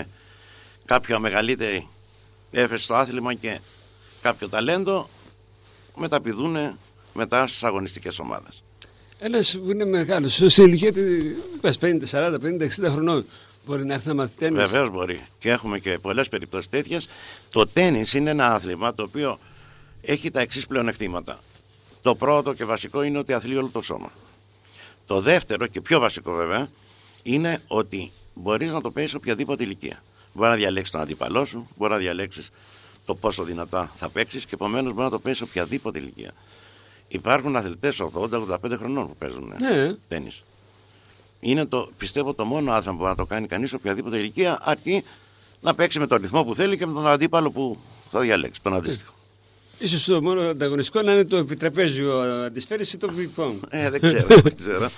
[0.85, 1.87] κάποια μεγαλύτερη
[2.51, 3.59] έφεση στο άθλημα και
[4.21, 5.09] κάποιο ταλέντο
[5.95, 6.77] μεταπηδούν
[7.15, 8.63] μετά στις αγωνιστικές ομάδες.
[9.19, 10.99] Ένα που είναι μεγάλος, σε ηλικία του
[11.55, 13.25] είπες, 50, 40, 50, 60 χρονών,
[13.65, 14.61] μπορεί να έρθει να μάθει τέννις.
[14.61, 15.25] Βεβαίως μπορεί.
[15.37, 17.07] Και έχουμε και πολλές περιπτώσεις τέτοιες.
[17.49, 19.39] Το τέννη είναι ένα άθλημα το οποίο
[20.01, 21.39] έχει τα εξής πλεονεκτήματα.
[22.01, 24.11] Το πρώτο και βασικό είναι ότι αθλεί όλο το σώμα.
[25.05, 26.69] Το δεύτερο και πιο βασικό βέβαια
[27.23, 30.03] είναι ότι μπορείς να το παίξει σε οποιαδήποτε ηλικία.
[30.33, 32.49] Μπορεί να διαλέξεις τον αντίπαλό σου, μπορεί να διαλέξεις
[33.05, 36.33] το πόσο δυνατά θα παίξεις και επομένως μπορεί να το παίξει σε οποιαδήποτε ηλικία.
[37.07, 39.93] Υπάρχουν αθλητές 80-85 χρονών που παίζουν Ναι.
[40.07, 40.43] τέννις.
[41.39, 44.57] Είναι το, πιστεύω το μόνο άθλημα που μπορεί να το κάνει κανείς σε οποιαδήποτε ηλικία,
[44.61, 45.03] αρκεί
[45.61, 47.77] να παίξει με τον ρυθμό που θέλει και με τον αντίπαλο που
[48.11, 49.13] θα διαλέξει, τον αντίστοιχο.
[49.79, 53.53] Ίσως το μόνο ανταγωνιστικό να είναι το επιτραπέζιο αντισφαίρις ή το ping pong.
[53.69, 54.89] Ε, δεν ξέρω, δεν ξέρω.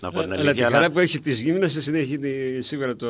[0.00, 0.64] να πω την Αλλά τη αλήθεια.
[0.64, 3.08] χαρά Αλλά που έχει της γύμναστης είναι έχει τη- σίγουρα το...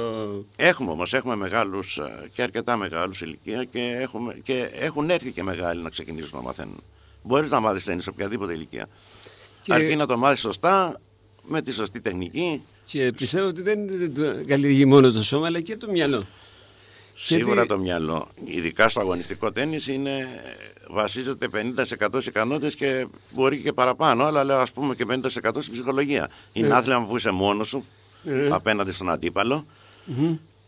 [0.56, 2.00] έχουμε όμως έχουμε μεγάλους
[2.34, 6.82] και αρκετά μεγάλους ηλικία και, έχουμε, και έχουν έρθει και μεγάλοι να ξεκινήσουν να μαθαίνουν.
[7.26, 8.86] Μπορείς να μάθεις τέννη σε οποιαδήποτε ηλικία.
[9.62, 11.00] Και- Αρκεί να το μάθεις σωστά,
[11.46, 12.62] με τη σωστή τεχνική.
[12.84, 16.26] Και πιστεύω ότι δεν δεν το καλλιεργεί μόνο το σώμα αλλά και το μυαλό.
[17.14, 20.26] Σίγουρα Γιατί- το μυαλό, ειδικά στο αγωνιστικό τέννις, είναι,
[20.88, 25.72] βασίζεται 50% σε ικανότητες και μπορεί και παραπάνω, αλλά λέω ας πούμε και 50% στην
[25.72, 26.30] ψυχολογία.
[26.52, 26.74] Είναι Ναι.
[26.74, 27.84] άθλημα που είσαι μόνος σου
[28.24, 28.48] Ε.
[28.50, 29.66] απέναντι στον αντίπαλο.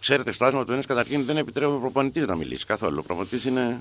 [0.01, 2.99] Ξέρετε, στο άθλημα του τέννις καταρχήν δεν επιτρέπεται ο προπονητής να μιλήσει καθόλου.
[2.99, 3.81] Ο προπονητής είναι...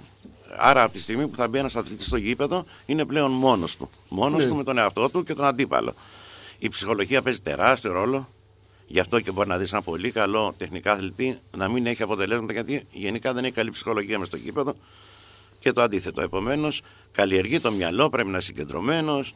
[0.57, 3.89] Άρα από τη στιγμή που θα μπει ένας αθλητής στο γήπεδο είναι πλέον μόνος του.
[4.09, 4.49] Μόνος Ναι.
[4.49, 5.93] του με τον εαυτό του και τον αντίπαλο.
[6.59, 8.27] Η ψυχολογία παίζει τεράστιο ρόλο.
[8.87, 12.53] Γι' αυτό και μπορεί να δεις ένα πολύ καλό τεχνικά αθλητή να μην έχει αποτελέσματα
[12.53, 14.75] γιατί γενικά δεν έχει καλή ψυχολογία μες στο γήπεδο
[15.59, 16.21] και το αντίθετο.
[16.21, 16.81] Επομένως,
[17.11, 19.35] καλλιεργεί το μυαλό, πρέπει να είναι συγκεντρωμένος,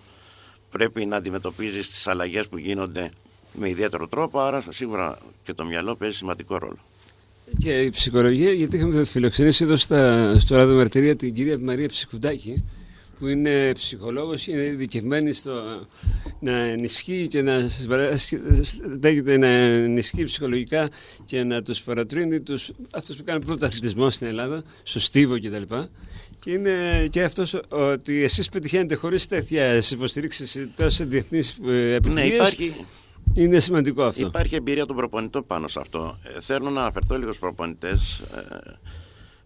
[0.71, 3.11] πρέπει να αντιμετωπίζεις τις αλλαγές που γίνονται
[3.53, 4.39] με ιδιαίτερο τρόπο.
[4.39, 6.79] Άρα, σίγουρα και το μυαλό παίζει σημαντικό ρόλο.
[7.59, 12.63] Και η ψυχολογία, γιατί είχαμε φιλοξενήσει εδώ στα, στο Ράδο Μαρτυρία την κυρία Μαρία Ψυχουντάκη,
[13.19, 15.87] που είναι ψυχολόγος, είναι ειδικευμένη στο
[16.39, 18.41] να ενισχύει και να, συμπαράσχει-
[19.39, 20.89] να ενισχύει ψυχολογικά
[21.25, 25.75] και να τους παρατρύνει τους, αυτούς που κάνουν πρώτο αθλητισμό στην Ελλάδα, στο Στίβο κτλ.
[26.39, 32.33] Και είναι και αυτός ότι εσείς πετυχαίνετε χωρίς τέτοια υποστηρίξεις τόσο διεθνείς ε, Ναι, επιτυχίες.
[32.33, 32.75] υπάρχει,
[33.33, 34.25] Είναι σημαντικό αυτό.
[34.25, 36.17] υπάρχει εμπειρία των προπονητών πάνω σε αυτό.
[36.23, 38.19] Ε, θέλω να αναφερθώ λίγο στους προπονητές.
[38.19, 38.79] Ε,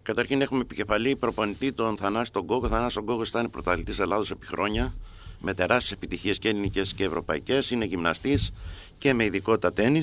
[0.03, 2.67] καταρχήν, έχουμε επικεφαλή προπονητή τον Θανάση τον Κόκο.
[2.67, 4.93] Θανάσης τον Κόκο ήταν πρωταθλητής Ελλάδος επί χρόνια
[5.39, 7.71] με τεράστιες επιτυχίες και ελληνικές και ευρωπαϊκές.
[7.71, 8.53] Είναι γυμναστής
[8.97, 10.01] και με ειδικότητα τέννη.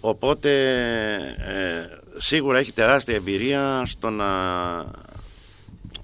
[0.00, 0.50] Οπότε
[1.38, 4.26] ε, σίγουρα έχει τεράστια εμπειρία στο να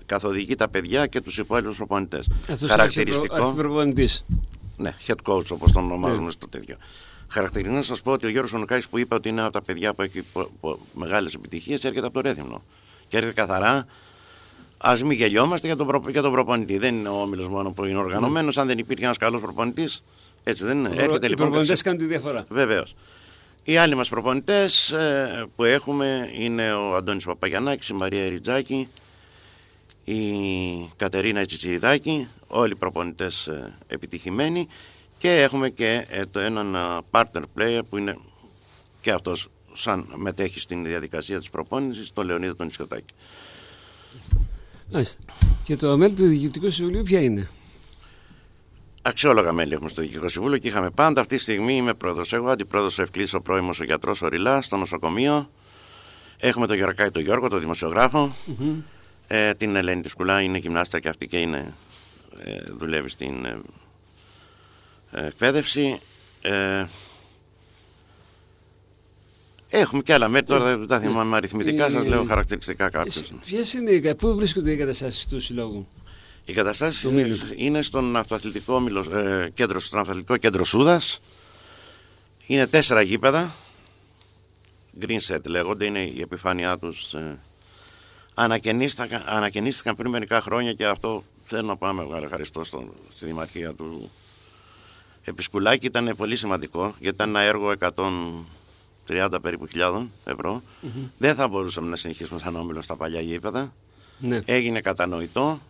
[0.07, 2.29] καθοδηγεί τα παιδιά και τους υπόλοιπους προπονητές.
[2.51, 3.37] Αυτός Χαρακτηριστικό.
[3.37, 4.25] είναι αρχιπροπονητής.
[4.77, 6.77] Ναι, head coach όπως τον ονομάζουμε στο τέτοιο.
[7.29, 9.95] Χαρακτηριστικό να σας πω ότι ο Γιώργος Ονουκάκη που είπε ότι είναι από τα παιδιά
[9.95, 10.25] που έχει
[10.93, 12.63] μεγάλες επιτυχίες έρχεται από το Ρέθυμνο.
[13.09, 13.87] Και έρχεται καθαρά.
[14.79, 16.79] Α μην γελιόμαστε για τον, προ, για τον προπονητή.
[16.79, 18.59] Δεν είναι ο όμιλος μόνο που είναι οργανωμένος.
[18.59, 20.03] Αν δεν υπήρχε ένας καλός προπονητής,
[20.45, 20.89] έτσι δεν είναι.
[20.89, 21.47] Έρχεται Οι λοιπόν.
[21.47, 22.45] προπονητές κάνουν τη διαφορά.
[22.49, 22.95] Βεβαίως.
[23.65, 24.95] Οι άλλοι μας προπονητές
[25.57, 28.89] που έχουμε είναι ο Αντώνης Παπαγιανάκης, η Μαρία Εριτζάκη,
[30.09, 34.69] η Κατερίνα Τσιτσιριδάκη, όλοι οι προπονητές ε, επιτυχημένοι
[35.19, 36.79] και έχουμε και ε, το έναν ε,
[37.11, 38.17] partner player που είναι
[39.01, 43.15] και αυτός σαν μετέχει στην διαδικασία της προπόνησης, το Λεωνίδα τον Ισιωτάκη.
[44.93, 45.19] Μάλιστα.
[45.65, 47.49] Και το μέλη του Διοικητικού Συμβουλίου ποια είναι;
[49.03, 51.21] Αξιόλογα μέλη έχουμε στο Διοικητικό Συμβούλιο και είχαμε πάντα.
[51.21, 54.65] Αυτή τη στιγμή είμαι πρόεδρος εγώ, αντιπρόεδρος ο Ευκλής, ο πρώιμος ο γιατρός ο Ριλάς,
[54.67, 55.51] στο νοσοκομείο.
[56.41, 58.35] Έχουμε τον Γεωργάκη τον Γιώργο, τον δημοσιογράφο.
[59.29, 61.75] Ε, την Ελένη της Σκουλά είναι γυμνάστα και αυτή και είναι,
[62.39, 63.59] ε, δουλεύει στην ε,
[65.11, 66.01] ε, εκπαίδευση.
[66.43, 66.85] Ε,
[69.71, 73.23] έχουμε και άλλα μέρη, τώρα δεν τα θυμάμαι αριθμητικά, σας λέω χαρακτηριστικά κάποιους.
[73.45, 75.87] Ποιες είναι, οι- πού βρίσκονται οι καταστάσεις του Συλλόγου;
[76.45, 77.37] Οι καταστάσει Του Μήλου.
[77.57, 81.19] είναι στον αυτοαθλητικό, όμιλο, ε, κέντρο, στον αυτοαθλητικό κέντρο Σούδας.
[82.47, 83.55] Είναι τέσσερα γήπεδα.
[85.01, 87.15] Green set λέγονται, είναι η επιφάνειά τους.
[88.39, 93.25] Ε, ανακαινίστηκαν, ανακαινίστηκαν πριν μερικά χρόνια και αυτό θέλω να πάμε να ευχαριστώ στο, στη
[93.25, 94.11] Δημαρχία του
[95.25, 95.87] Επισκουλάκη.
[95.87, 97.91] Ήταν πολύ σημαντικό γιατί ήταν ένα έργο 100,
[99.09, 100.63] 30 περίπου χιλιάδων ευρώ.
[101.19, 103.75] Δεν θα μπορούσαμε να συνεχίσουμε σαν όμιλο στα παλιά γήπεδα.
[104.19, 104.41] Ναι.
[104.45, 105.61] Έγινε κατανοητό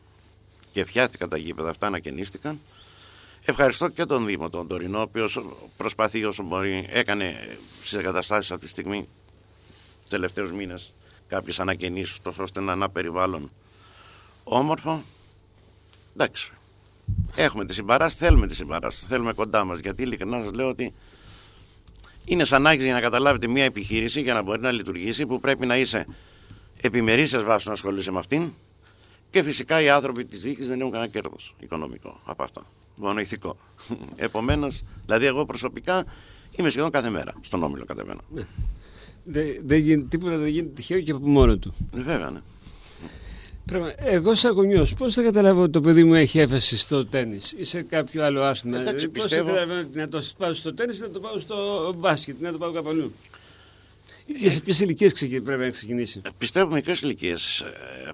[0.73, 2.61] και φτιάχτηκαν τα γήπεδα αυτά, ανακαινίστηκαν.
[3.45, 5.45] Ευχαριστώ και τον Δήμο, τον Τωρινό, ο οποίος
[5.77, 7.35] προσπαθεί όσο μπορεί, έκανε
[7.79, 9.09] στις εγκαταστάσεις αυτή τη στιγμή,
[10.09, 10.93] τελευταίους μήνες,
[11.29, 13.51] κάποιες ανακαινήσεις, τόσο ώστε να είναι ένα περιβάλλον
[14.45, 15.03] όμορφο.
[16.15, 16.51] Εντάξει.
[17.35, 19.79] Έχουμε τη συμπαράσταση, θέλουμε τη συμπαράσταση, θέλουμε κοντά μας.
[19.79, 20.95] Γιατί ειλικρινά σας λέω ότι
[22.25, 25.67] είναι σαν άκρη για να καταλάβετε μια επιχείρηση για να μπορεί να λειτουργήσει που πρέπει
[25.67, 26.07] να είσαι
[26.81, 28.53] επιμερήσια βάσης να ασχολείσαι με αυτήν
[29.31, 32.63] και φυσικά οι άνθρωποι της διοίκηση δεν έχουν κανένα κέρδος οικονομικό από αυτό.
[32.97, 33.57] Μόνο ηθικό.
[34.17, 36.05] Επομένως, δηλαδή, εγώ προσωπικά
[36.57, 38.21] είμαι σχεδόν κάθε μέρα στον όμιλο κατεβαίνω.
[39.27, 39.41] Ναι.
[39.43, 41.75] Δεν δε γίνεται, τίποτα δεν γίνεται τυχαίο και από μόνο του.
[41.97, 42.41] Ε, Βέβαια, ναι.
[43.67, 47.39] Πράγμα, εγώ σαν γονιός, πώς θα καταλάβω ότι το παιδί μου έχει έφαση στο τέννη
[47.57, 48.81] ή σε κάποιο άλλο άθλημα.
[48.81, 51.39] Εντάξει, Πώς πιστεύω- θα καταλαβαίνω ότι να το πάω στο τέννη ή να το πάω
[51.39, 53.13] στο μπάσκετ, να το πάω κάπου αλλού;
[54.41, 55.13] Και σε ποιες ηλικίες
[55.45, 57.63] πρέπει να ξεκινήσει; Ε, Πιστεύω μικρές ηλικίες.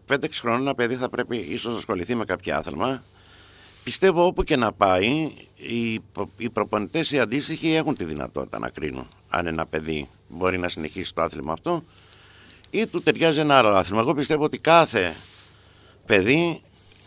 [0.06, 3.02] 5-6 χρόνων ένα παιδί θα πρέπει ίσως να ασχοληθεί με κάποιο άθλημα.
[3.84, 8.68] Πιστεύω όπου και να πάει, οι, προ- οι προπονητές οι αντίστοιχοι έχουν τη δυνατότητα να
[8.68, 11.84] κρίνουν αν ένα παιδί μπορεί να συνεχίσει το άθλημα αυτό
[12.70, 14.00] ή του ταιριάζει ένα άλλο άθλημα.
[14.00, 15.14] Εγώ πιστεύω ότι κάθε
[16.06, 16.62] παιδί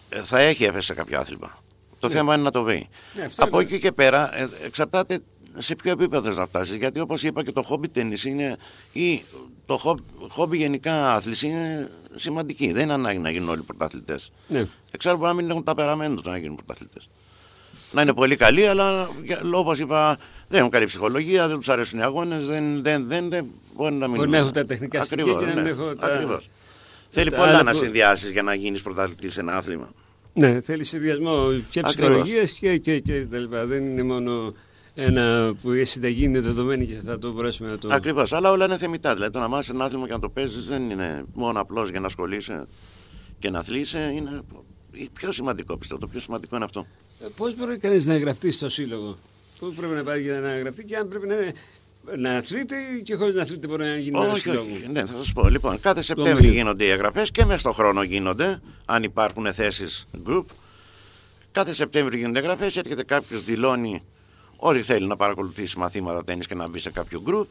[0.10, 1.64] ε, θα έχει έφεση σε κάποιο άθλημα.
[2.00, 2.90] Το θέμα είναι να το βρει.
[3.16, 3.70] Ναι, αυτό Από είναι.
[3.70, 5.20] εκεί και πέρα ε, εξαρτάται
[5.58, 6.76] σε ποιο επίπεδο θες να φτάσεις.
[6.76, 8.58] Γιατί όπως είπα και το χόμπι τέννη είναι.
[8.94, 9.24] ή
[9.66, 12.72] το χόμπι, χόμπι γενικά άθληση είναι σημαντική.
[12.72, 14.32] Δεν είναι ανάγκη να γίνουν όλοι πρωταθλητές.
[14.48, 14.68] Ναι.
[14.92, 17.10] Εξάλλου μπορεί να μην έχουν τα περαμένου να γίνουν πρωταθλητές.
[17.92, 19.10] Να είναι πολύ καλοί, αλλά
[19.54, 23.46] όπως είπα, δεν έχουν καλή ψυχολογία, δεν τους αρέσουν οι αγώνες, δεν, δεν, δεν, δεν
[23.76, 24.16] μπορεί να μην.
[24.16, 25.70] Μπορεί να έχουν τα τεχνικά στοιχεία Ακριβώς, και να μην ναι.
[25.70, 26.50] έχω τα- Ακριβώς.
[27.10, 29.92] Θέλει τα πολλά άλλα να που- συνδυάσεις για να γίνεις πρωταθλητής σε ένα άθλημα.
[30.34, 31.96] Ναι, θέλει συνδυασμό και Ακριβώς.
[31.96, 33.66] ψυχολογίας και, και, και τα λοιπά.
[33.66, 34.54] Δεν είναι μόνο
[34.96, 37.88] ένα που η συνταγή είναι δεδομένη και θα το μπορέσουμε να το.
[37.92, 39.14] Ακριβώς, αλλά όλα είναι θεμητά.
[39.14, 42.00] Δηλαδή το να μάθεις ένα άθλημα και να το παίζεις δεν είναι μόνο απλώς για
[42.00, 42.66] να ασχολείσαι
[43.40, 44.12] και να αθλείσαι.
[44.16, 44.42] Είναι
[45.14, 46.00] πιο σημαντικό πιστεύω.
[46.02, 46.86] Το πιο σημαντικό είναι αυτό.
[47.36, 49.16] Πώς μπορεί κανείς να εγγραφτεί στο σύλλογο,
[49.60, 51.54] Πού πρέπει να πάει για να εγγραφτεί και αν πρέπει να, είναι,
[52.18, 54.68] να αθλείται και χωρίς να αθλείται μπορεί να γίνει ένας Όχι, σύλλογο.
[54.74, 54.88] όχι.
[54.92, 55.48] Ναι, θα σας πω.
[55.50, 56.52] Λοιπόν, κάθε Σεπτέμβριο Μαρίο.
[56.52, 60.44] γίνονται οι εγγραφές και μέσα στον χρόνο γίνονται, αν υπάρχουν θέσεις group.
[61.52, 64.04] Κάθε Σεπτέμβριο γίνονται εγγραφές, έρχεται κάποιος, δηλώνει
[64.58, 67.46] ότι θέλει να παρακολουθήσει μαθήματα τέννη και να μπει σε κάποιο group.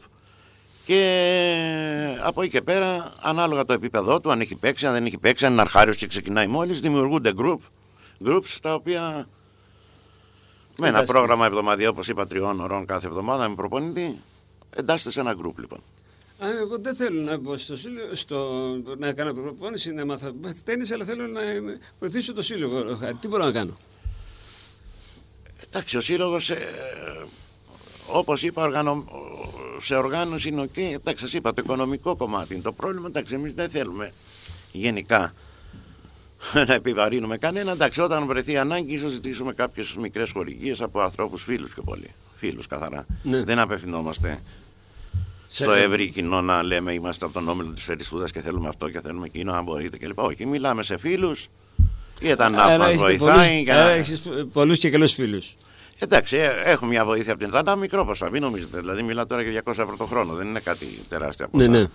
[0.85, 5.17] Και από εκεί και πέρα, ανάλογα το επίπεδό του, αν έχει παίξει, αν δεν έχει
[5.17, 7.57] παίξει, αν είναι αρχάριος και ξεκινάει μόλις, δημιουργούνται group,
[8.25, 9.27] groups τα οποία
[10.77, 11.13] με ένα Εντάξει.
[11.13, 14.19] πρόγραμμα εβδομαδιαίο, όπως είπα, τριών ωρών κάθε εβδομάδα με προπονητή,
[14.75, 15.79] εντάσσεται σε ένα group λοιπόν.
[16.39, 18.65] Α, εγώ δεν θέλω να μπω στο σύλλογο, στο,
[18.97, 20.33] να κάνω προπόνηση, να μάθω
[20.63, 21.41] τέννις, αλλά θέλω να
[21.99, 22.95] βοηθήσω το σύλλογο.
[22.95, 23.15] Χάρη.
[23.15, 23.77] Τι μπορώ να κάνω;
[25.67, 26.57] Εντάξει, ο σύλλογος, ε,
[28.11, 29.05] όπως είπα, οργανω...
[29.79, 30.77] σε οργάνωση είναι οκ.
[30.77, 33.07] Εντάξει, σας είπα, το οικονομικό κομμάτι είναι το πρόβλημα.
[33.07, 34.11] Εντάξει, εμείς δεν θέλουμε
[34.71, 35.33] γενικά
[36.67, 37.71] να επιβαρύνουμε κανένα.
[37.71, 42.09] Εντάξει, όταν βρεθεί ανάγκη, ίσως ζητήσουμε κάποιες μικρές χορηγίες από ανθρώπους φίλους και πολύ.
[42.35, 43.05] Φίλους καθαρά.
[43.23, 43.43] Ναι.
[43.43, 44.39] Δεν απευθυνόμαστε
[45.47, 48.89] στο Σε- ευρύ κοινό να λέμε είμαστε από τον όμιλο της Φεριστούδας και θέλουμε αυτό
[48.89, 50.19] και θέλουμε εκείνο, αν μπορείτε κλπ.
[50.19, 51.47] Όχι, μιλάμε σε φίλους.
[52.19, 53.17] Ή όταν να Άρα μας έχετε βοηθάει.
[53.35, 54.21] πολλούς- για άρα να- έχεις
[54.53, 55.55] πολλούς και καλούς φίλους.
[55.99, 58.79] Εντάξει, ε, έχω μια βοήθεια από την Ελλάδα, μικρό ποσά, μην νομίζετε.
[58.79, 61.67] Δηλαδή, μιλάω τώρα για 200 ευρώ το χρόνο, δεν είναι κάτι τεράστια ποσά.
[61.69, 61.87] Ναι, ναι.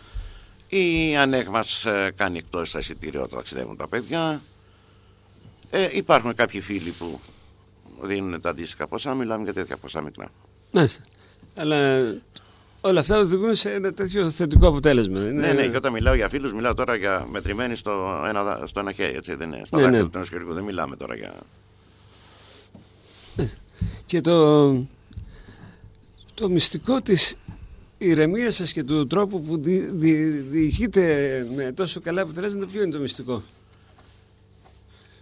[0.73, 4.41] Η ΑΝΕΚ μας κάνει εκτός στα εισιτήρια όταν ταξιδεύουν τα παιδιά.
[5.71, 7.21] Ε, υπάρχουν κάποιοι φίλοι που
[8.03, 10.29] δίνουν τα αντίστοιχα ποσά, μιλάμε για τέτοια ποσά μικρά.
[10.71, 11.05] Μάλιστα.
[11.55, 12.01] Αλλά
[12.81, 15.19] όλα αυτά οδηγούν σε ένα τέτοιο θετικό αποτέλεσμα.
[15.19, 15.31] Είναι...
[15.47, 18.81] Ναι, ναι, και όταν μιλάω για φίλους, μιλάω τώρα για μετρημένοι στο ένα, δα- στο
[18.81, 19.63] ένα χέρι, έτσι, δεν είναι.
[19.65, 20.09] Στα Ναι, δάχτυλα ναι.
[20.09, 21.33] του ενός χεριού, δεν μιλάμε τώρα για.
[24.07, 24.71] Και το,
[26.35, 27.39] το μυστικό της
[28.01, 32.91] ηρεμίας σας και του τρόπου που δι, δι, διηγείτε με τόσο καλά αποτελέσματα, ποιο είναι
[32.91, 33.43] το μυστικό;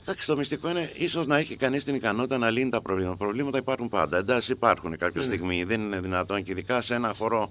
[0.03, 3.17] Εντάξει, το μυστικό είναι ίσως να έχει κανείς την ικανότητα να λύνει τα προβλήματα.
[3.17, 4.19] Προβλήματα υπάρχουν πάντα.
[4.19, 5.64] Εντάξει, υπάρχουν κάποια στιγμή.
[5.64, 7.51] Δεν είναι δυνατόν και ειδικά σε ένα χώρο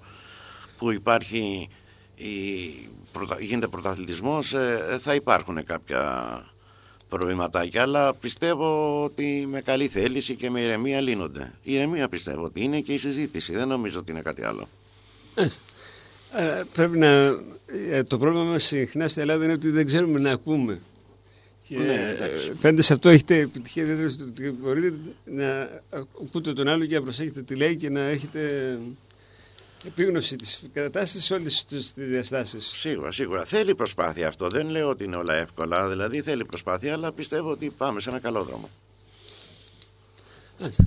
[0.78, 1.68] που υπάρχει
[2.14, 2.26] η,
[3.12, 6.42] πρωτα- γίνεται πρωταθλητισμός ε, θα υπάρχουν κάποια
[7.08, 11.52] προβληματάκια αλλά πιστεύω ότι με καλή θέληση και με ηρεμία λύνονται.
[11.62, 13.52] Η ηρεμία πιστεύω ότι είναι και η συζήτηση.
[13.52, 14.68] Δεν νομίζω ότι είναι κάτι άλλο.
[15.38, 15.62] Μάλιστα.
[16.32, 17.06] Άρα πρέπει να...
[17.90, 20.80] ε, Το πρόβλημα μας συχνά στην Ελλάδα είναι ότι δεν ξέρουμε να ακούμε.
[21.68, 22.48] Και Ναι, εντάξει.
[22.50, 25.68] ε, φαίνεται σε αυτό έχετε επιτυχία ιδιαίτερα στο ότι μπορείτε να
[26.22, 28.78] ακούτε τον άλλο και να προσέχετε τι λέει και να έχετε
[29.86, 32.66] επίγνωση της κατάστασης σε όλες τις τις διαστάσεις.
[32.66, 33.44] Σίγουρα, σίγουρα.
[33.44, 34.48] Θέλει προσπάθεια αυτό.
[34.48, 35.88] Δεν λέω ότι είναι όλα εύκολα.
[35.88, 38.68] Δηλαδή θέλει προσπάθεια, αλλά πιστεύω ότι πάμε σε ένα καλό δρόμο.
[40.58, 40.86] Μάλιστα.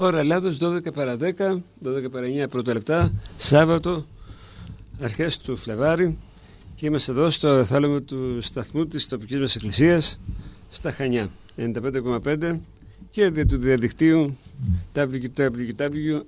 [0.00, 1.22] Ώρα Ελλάδος 12 παρα 10,
[1.84, 4.06] 12 παρα 9 πρώτα λεπτά, Σάββατο
[5.00, 6.18] αρχές του Φλεβάρι
[6.74, 10.20] και είμαστε εδώ στο θάλαμο του σταθμού της τοπικής μας εκκλησίας
[10.68, 12.58] στα Χανιά 95,5
[13.10, 14.36] και δια του διαδικτύου
[14.94, 16.18] www.inca.gr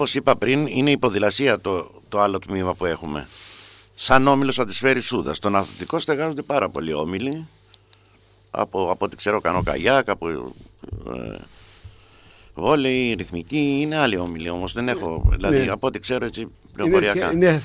[0.00, 3.28] Όπως είπα πριν, είναι η ποδηλασία το, το άλλο τμήμα που έχουμε.
[3.94, 5.36] Σαν όμιλος θα της φέρει Σούδας.
[5.36, 7.46] Στον αθλητικό στεγάζονται πάρα πολλοί όμιλοι.
[8.50, 11.36] Από, από ό,τι ξέρω, κάνω καγιάκ, από ε,
[12.54, 13.78] βόλεϊ, ρυθμική.
[13.80, 14.72] Είναι άλλοι όμιλοι όμως.
[14.72, 15.22] Δεν έχω.
[15.28, 15.36] Ναι.
[15.36, 15.70] Δηλαδή, Ναι.
[15.70, 17.32] από ό,τι ξέρω, έτσι πληροφοριακά.
[17.32, 17.62] Είναι,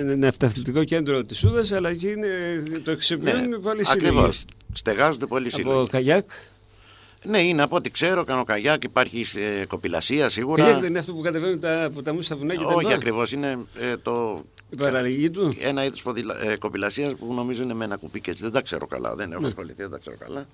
[0.00, 4.06] είναι, είναι αυτοαθλητικό κέντρο της Σούδας αλλά και είναι, το εξυπηρετούν Ναι, πολύ σύλλογοι.
[4.06, 4.28] Ακριβώ.
[4.72, 5.88] Στεγάζονται πολλοί Από σύλλογοι.
[5.88, 6.30] καγιάκ.
[7.24, 10.62] Ναι, είναι από ό,τι ξέρω, κάνω καγιάκ, υπάρχει ε, κοπηλασία σίγουρα.
[10.62, 13.32] Καγιάκ δεν είναι αυτό που κατεβαίνουν τα ποταμού στα βουνά και τα Όχι λοιπά; ακριβώς,
[13.32, 16.02] είναι ε, το, Η παραλλαγή του; ένα είδος
[16.42, 18.42] ε, κοπηλασίας που νομίζω είναι με ένα κουπί και έτσι.
[18.42, 19.46] Δεν τα ξέρω καλά, δεν έχω Ναι.
[19.46, 20.46] ασχοληθεί, δεν τα ξέρω καλά.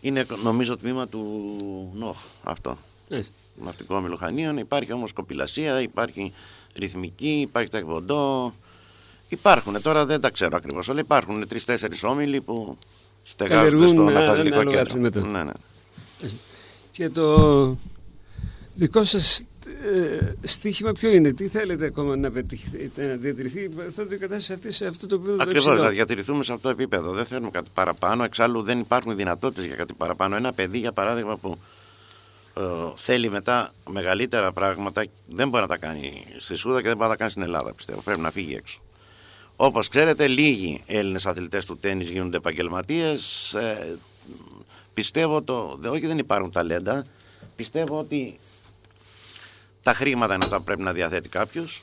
[0.00, 2.78] Είναι νομίζω τμήμα του ΝΟΧ αυτό.
[3.08, 3.20] Ναι.
[3.64, 4.58] Ναυτικό Μιλοχανίων.
[4.58, 6.32] Υπάρχει όμως κοπηλασία, υπάρχει
[6.74, 8.54] ρυθμική, υπάρχει ταχυβοντό.
[9.28, 11.00] Υπάρχουν, τώρα δεν τα ξέρω ακριβώς όλα.
[11.00, 12.78] Υπάρχουν τρει-τέσσερι όμιλοι που
[13.28, 14.90] στεγάζονται Καλλιεργούν στο ένα- μεταθλητικό ανάλογα κέντρο.
[15.08, 15.20] αθλήματα.
[15.20, 15.52] Ναι, ναι.
[16.90, 17.76] Και το
[18.74, 19.46] δικό σας
[19.94, 24.72] ε, στοίχημα ποιο είναι, τι θέλετε ακόμα να, πετύχει, να διατηρηθεί, θα το κατάσταση αυτή
[24.72, 25.82] σε αυτό το επίπεδο το Ακριβώς, υψηλό.
[25.84, 27.12] θα διατηρηθούμε σε αυτό το επίπεδο.
[27.12, 28.24] Δεν θέλουμε κάτι παραπάνω.
[28.24, 30.36] Εξάλλου δεν υπάρχουν δυνατότητες για κάτι παραπάνω.
[30.36, 31.58] Ένα παιδί, για παράδειγμα, που
[32.56, 32.62] ε,
[32.96, 37.14] θέλει μετά μεγαλύτερα πράγματα, δεν μπορεί να τα κάνει στη Σούδα και δεν μπορεί να
[37.14, 38.00] τα κάνει στην Ελλάδα, πιστεύω.
[38.00, 38.80] Πρέπει να φύγει έξω.
[39.56, 43.54] Όπως ξέρετε, λίγοι Έλληνες αθλητές του τέννη γίνονται επαγγελματίες.
[43.54, 43.96] Ε,
[44.94, 45.76] πιστεύω το.
[45.80, 47.04] δε- Όχι, δεν υπάρχουν ταλέντα.
[47.56, 48.38] Πιστεύω ότι
[49.82, 51.82] τα χρήματα είναι αυτά που πρέπει να διαθέτει κάποιος.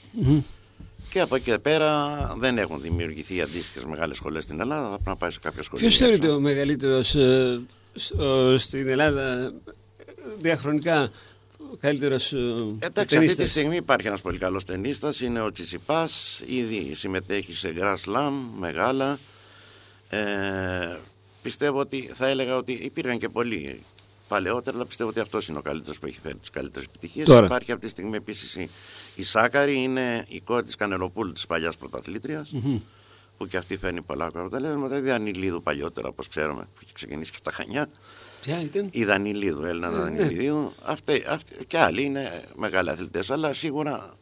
[1.10, 4.82] Και από εκεί και πέρα δεν έχουν δημιουργηθεί αντίστοιχες μεγάλες σχολές στην Ελλάδα.
[4.84, 5.82] Θα πρέπει να πάει σε κάποια σχολή.
[5.82, 6.06] Ποιος έξω.
[6.06, 7.62] θεωρείται ο μεγαλύτερος ε,
[7.96, 9.52] σ- ο- στην Ελλάδα ε,
[10.40, 11.12] διαχρονικά
[11.74, 12.38] ο καλύτερος ε,
[12.80, 13.50] Εντάξει, αυτή τη ταινίστας.
[13.50, 15.22] στιγμή υπάρχει ένας πολύ καλός ταινίστας.
[15.22, 16.42] Είναι ο Τσιτσιπάς.
[16.46, 19.20] Ήδη συμμετέχει σε Grand Slam μεγάλα.
[20.10, 20.98] Ε,
[21.42, 23.84] πιστεύω ότι θα έλεγα ότι υπήρχαν και πολλοί
[24.28, 27.26] παλαιότερα, αλλά πιστεύω ότι αυτός είναι ο καλύτερος που έχει φέρει τις καλύτερες επιτυχίες.
[27.26, 27.46] Τώρα.
[27.46, 28.70] Υπάρχει αυτή τη στιγμή επίσης η,
[29.16, 32.52] η Σάκαρη, είναι η κόρη της Κανελοπούλου της παλιάς πρωταθλήτριας.
[33.38, 34.98] Που και αυτή φέρνει πολλά αποτελέσματα.
[34.98, 37.90] Η Δανιλίδου παλιότερα, όπως ξέρουμε, που έχει ξεκινήσει και από τα Χανιά.
[38.44, 40.74] Ποια ήταν; Η Δανιλίδου, Έλληνα Ναι, Δανιλίδου.
[40.86, 44.18] Αυτοί, αυτοί, και άλλοι είναι μεγάλοι αθλητές, αλλά σίγουρα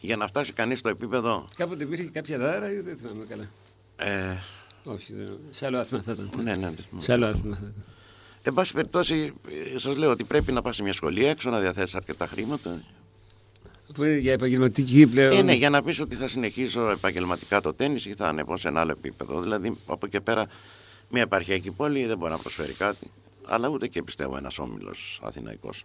[0.00, 1.48] για να φτάσει κανείς στο επίπεδο.
[1.56, 3.48] Κάποτε υπήρχε κάποια δάρα ή δεν θυμάμαι καλά.
[3.96, 4.36] Ε,
[4.84, 6.30] Όχι, δεν- σε άλλο άθλημα θα ήταν.
[6.44, 6.70] ναι, ναι.
[6.98, 7.84] Σε άλλο άθλημα θα ήταν.
[8.42, 9.32] Εν πάση περιπτώσει,
[9.76, 12.82] σας λέω ότι πρέπει να πας σε μια σχολή έξω, να διαθέσεις αρκετά χρήματα.
[13.94, 15.36] Που είναι για επαγγελματική πλέον.
[15.36, 18.68] Ε, ναι, για να πεις ότι θα συνεχίσω επαγγελματικά το τέννη ή θα ανεβώ σε
[18.68, 19.40] ένα άλλο επίπεδο.
[19.40, 20.46] Δηλαδή, από εκεί και πέρα,
[21.10, 23.10] μια επαρχιακή πόλη δεν μπορεί να προσφέρει κάτι.
[23.44, 25.84] Αλλά ούτε και πιστεύω ένας όμιλος Αθηναϊκός.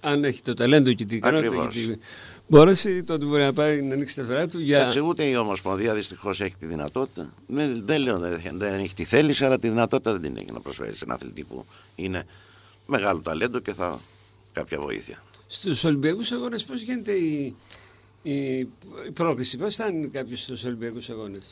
[0.00, 1.84] Αν έχει το ταλέντο και την ικανότητα και Ακριβώς.
[1.84, 2.00] την
[2.46, 4.80] μπόρεση, τότε μπορεί να πάει να ανοίξει τα φτερά του για.
[4.80, 7.34] Εντάξει, ούτε η Ομοσπονδία δυστυχώς έχει τη δυνατότητα.
[7.46, 10.60] Δεν, δεν λέω δεν, δεν έχει τη θέληση, αλλά τη δυνατότητα δεν την έχει να
[10.60, 11.64] προσφέρει σε ένα αθλητή που
[11.94, 12.24] είναι
[12.86, 14.00] μεγάλο ταλέντο και θα
[14.52, 15.22] κάποια βοήθεια.
[15.46, 17.54] Στους Ολυμπιακούς Αγώνες, πώς γίνεται η,
[18.22, 18.58] η,
[19.06, 21.46] η πρόκληση, πώς φτάνει κάποιος στους Ολυμπιακούς Αγώνες;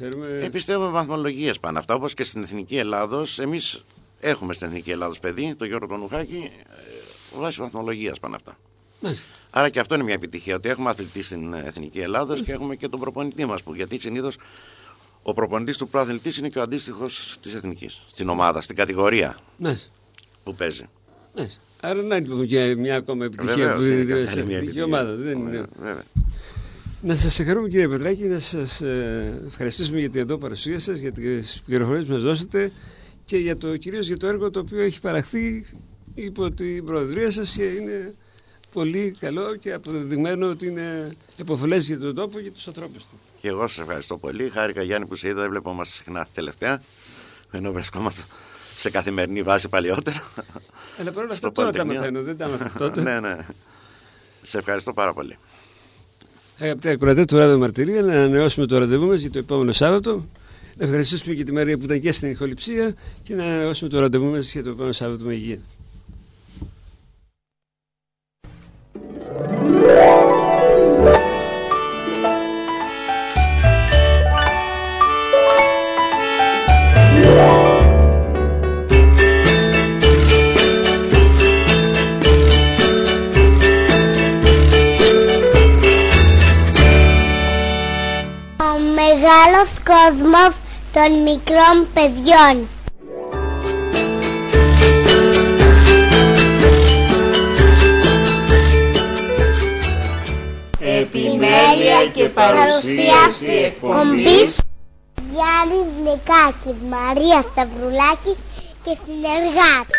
[0.00, 0.26] Ξέρουμε.
[0.42, 1.94] Ε, πιστεύω βαθμολογίες πάνω αυτά.
[1.94, 3.84] Όπως και στην Εθνική Ελλάδος, εμείς
[4.20, 6.50] έχουμε στην Εθνική Ελλάδος παιδί, τον Γιώργο Τονουχάκη,
[7.34, 8.58] ε, βάσει βαθμολογίας πάνω αυτά.
[9.00, 9.28] Μάλιστα.
[9.50, 12.88] Άρα και αυτό είναι μια επιτυχία ότι έχουμε αθλητή στην Εθνική Ελλάδος και έχουμε και
[12.88, 13.60] τον προπονητή μας.
[13.74, 14.36] Γιατί συνήθως
[15.22, 18.02] ο προπονητής του προαθλητής είναι και ο αντίστοιχος της Εθνικής.
[18.06, 19.88] Στην ομάδα, στην κατηγορία Μάλιστα.
[20.44, 20.88] που παίζει.
[21.36, 21.60] Μάλιστα.
[21.80, 24.78] Άρα να λοιπόν και μια ακόμα επιτυχία Βεβαίως, που είναι δίνεται καθαρή σε μια εθνική
[24.78, 24.84] επιτυχία.
[24.84, 25.14] ομάδα.
[25.14, 25.50] Δεν είναι...
[25.50, 26.04] Βέβαια, βέβαια.
[27.02, 31.12] Να σας συγχαρούμε κύριε Πετράκη, να σας ε, ευχαριστήσουμε για την εδώ παρουσία σας, για
[31.12, 32.72] τις πληροφορίες που μας δώσετε
[33.24, 35.66] και για το, κυρίως για το έργο το οποίο έχει παραχθεί
[36.14, 38.14] υπό την προεδρία σας και είναι
[38.72, 43.18] πολύ καλό και αποδεδειγμένο ότι είναι επωφελές για τον τόπο και για τους ανθρώπους του.
[43.40, 44.48] Και εγώ σας ευχαριστώ πολύ.
[44.48, 46.82] Χάρηκα Γιάννη που σε είδα, δεν βλεπόμαστε συχνά τελευταία.
[47.50, 48.22] Ενώ βρισκόμαστε
[48.78, 50.22] σε καθημερινή βάση παλιότερα.
[50.98, 52.00] Αλλά παρόλα αυτά Στο τώρα τα Πολυτεχνείο.
[52.00, 53.02] μαθαίνω, δεν τα μάθα τότε.
[53.10, 53.46] ναι, ναι.
[54.42, 55.38] Σε ευχαριστώ πάρα πολύ.
[56.60, 60.24] Αγαπητοί ακροατές του Ράδιο Μαρτυρία, να ανανεώσουμε το ραντεβού μας για το επόμενο Σάββατο.
[60.76, 64.26] Να ευχαριστήσουμε και τη Μαρία που ήταν και στην ηχοληψία και να ανανεώσουμε το ραντεβού
[64.26, 65.58] μας για το επόμενο Σάββατο με υγεία.
[90.08, 90.54] Μεγάλος κόσμος
[90.92, 92.68] των μικρών παιδιών.
[100.80, 104.56] Επιμέλεια και παρουσίαση εκπομπής
[105.32, 108.36] Γιάννης Νεκάκης, Μαρία Σταυρουλάκη
[108.82, 109.98] και συνεργάτη.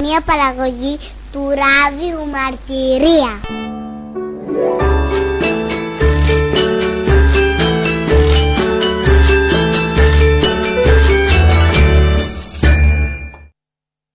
[0.00, 0.98] Μια παραγωγή
[1.32, 3.40] του ράδιου Μαρτυρία.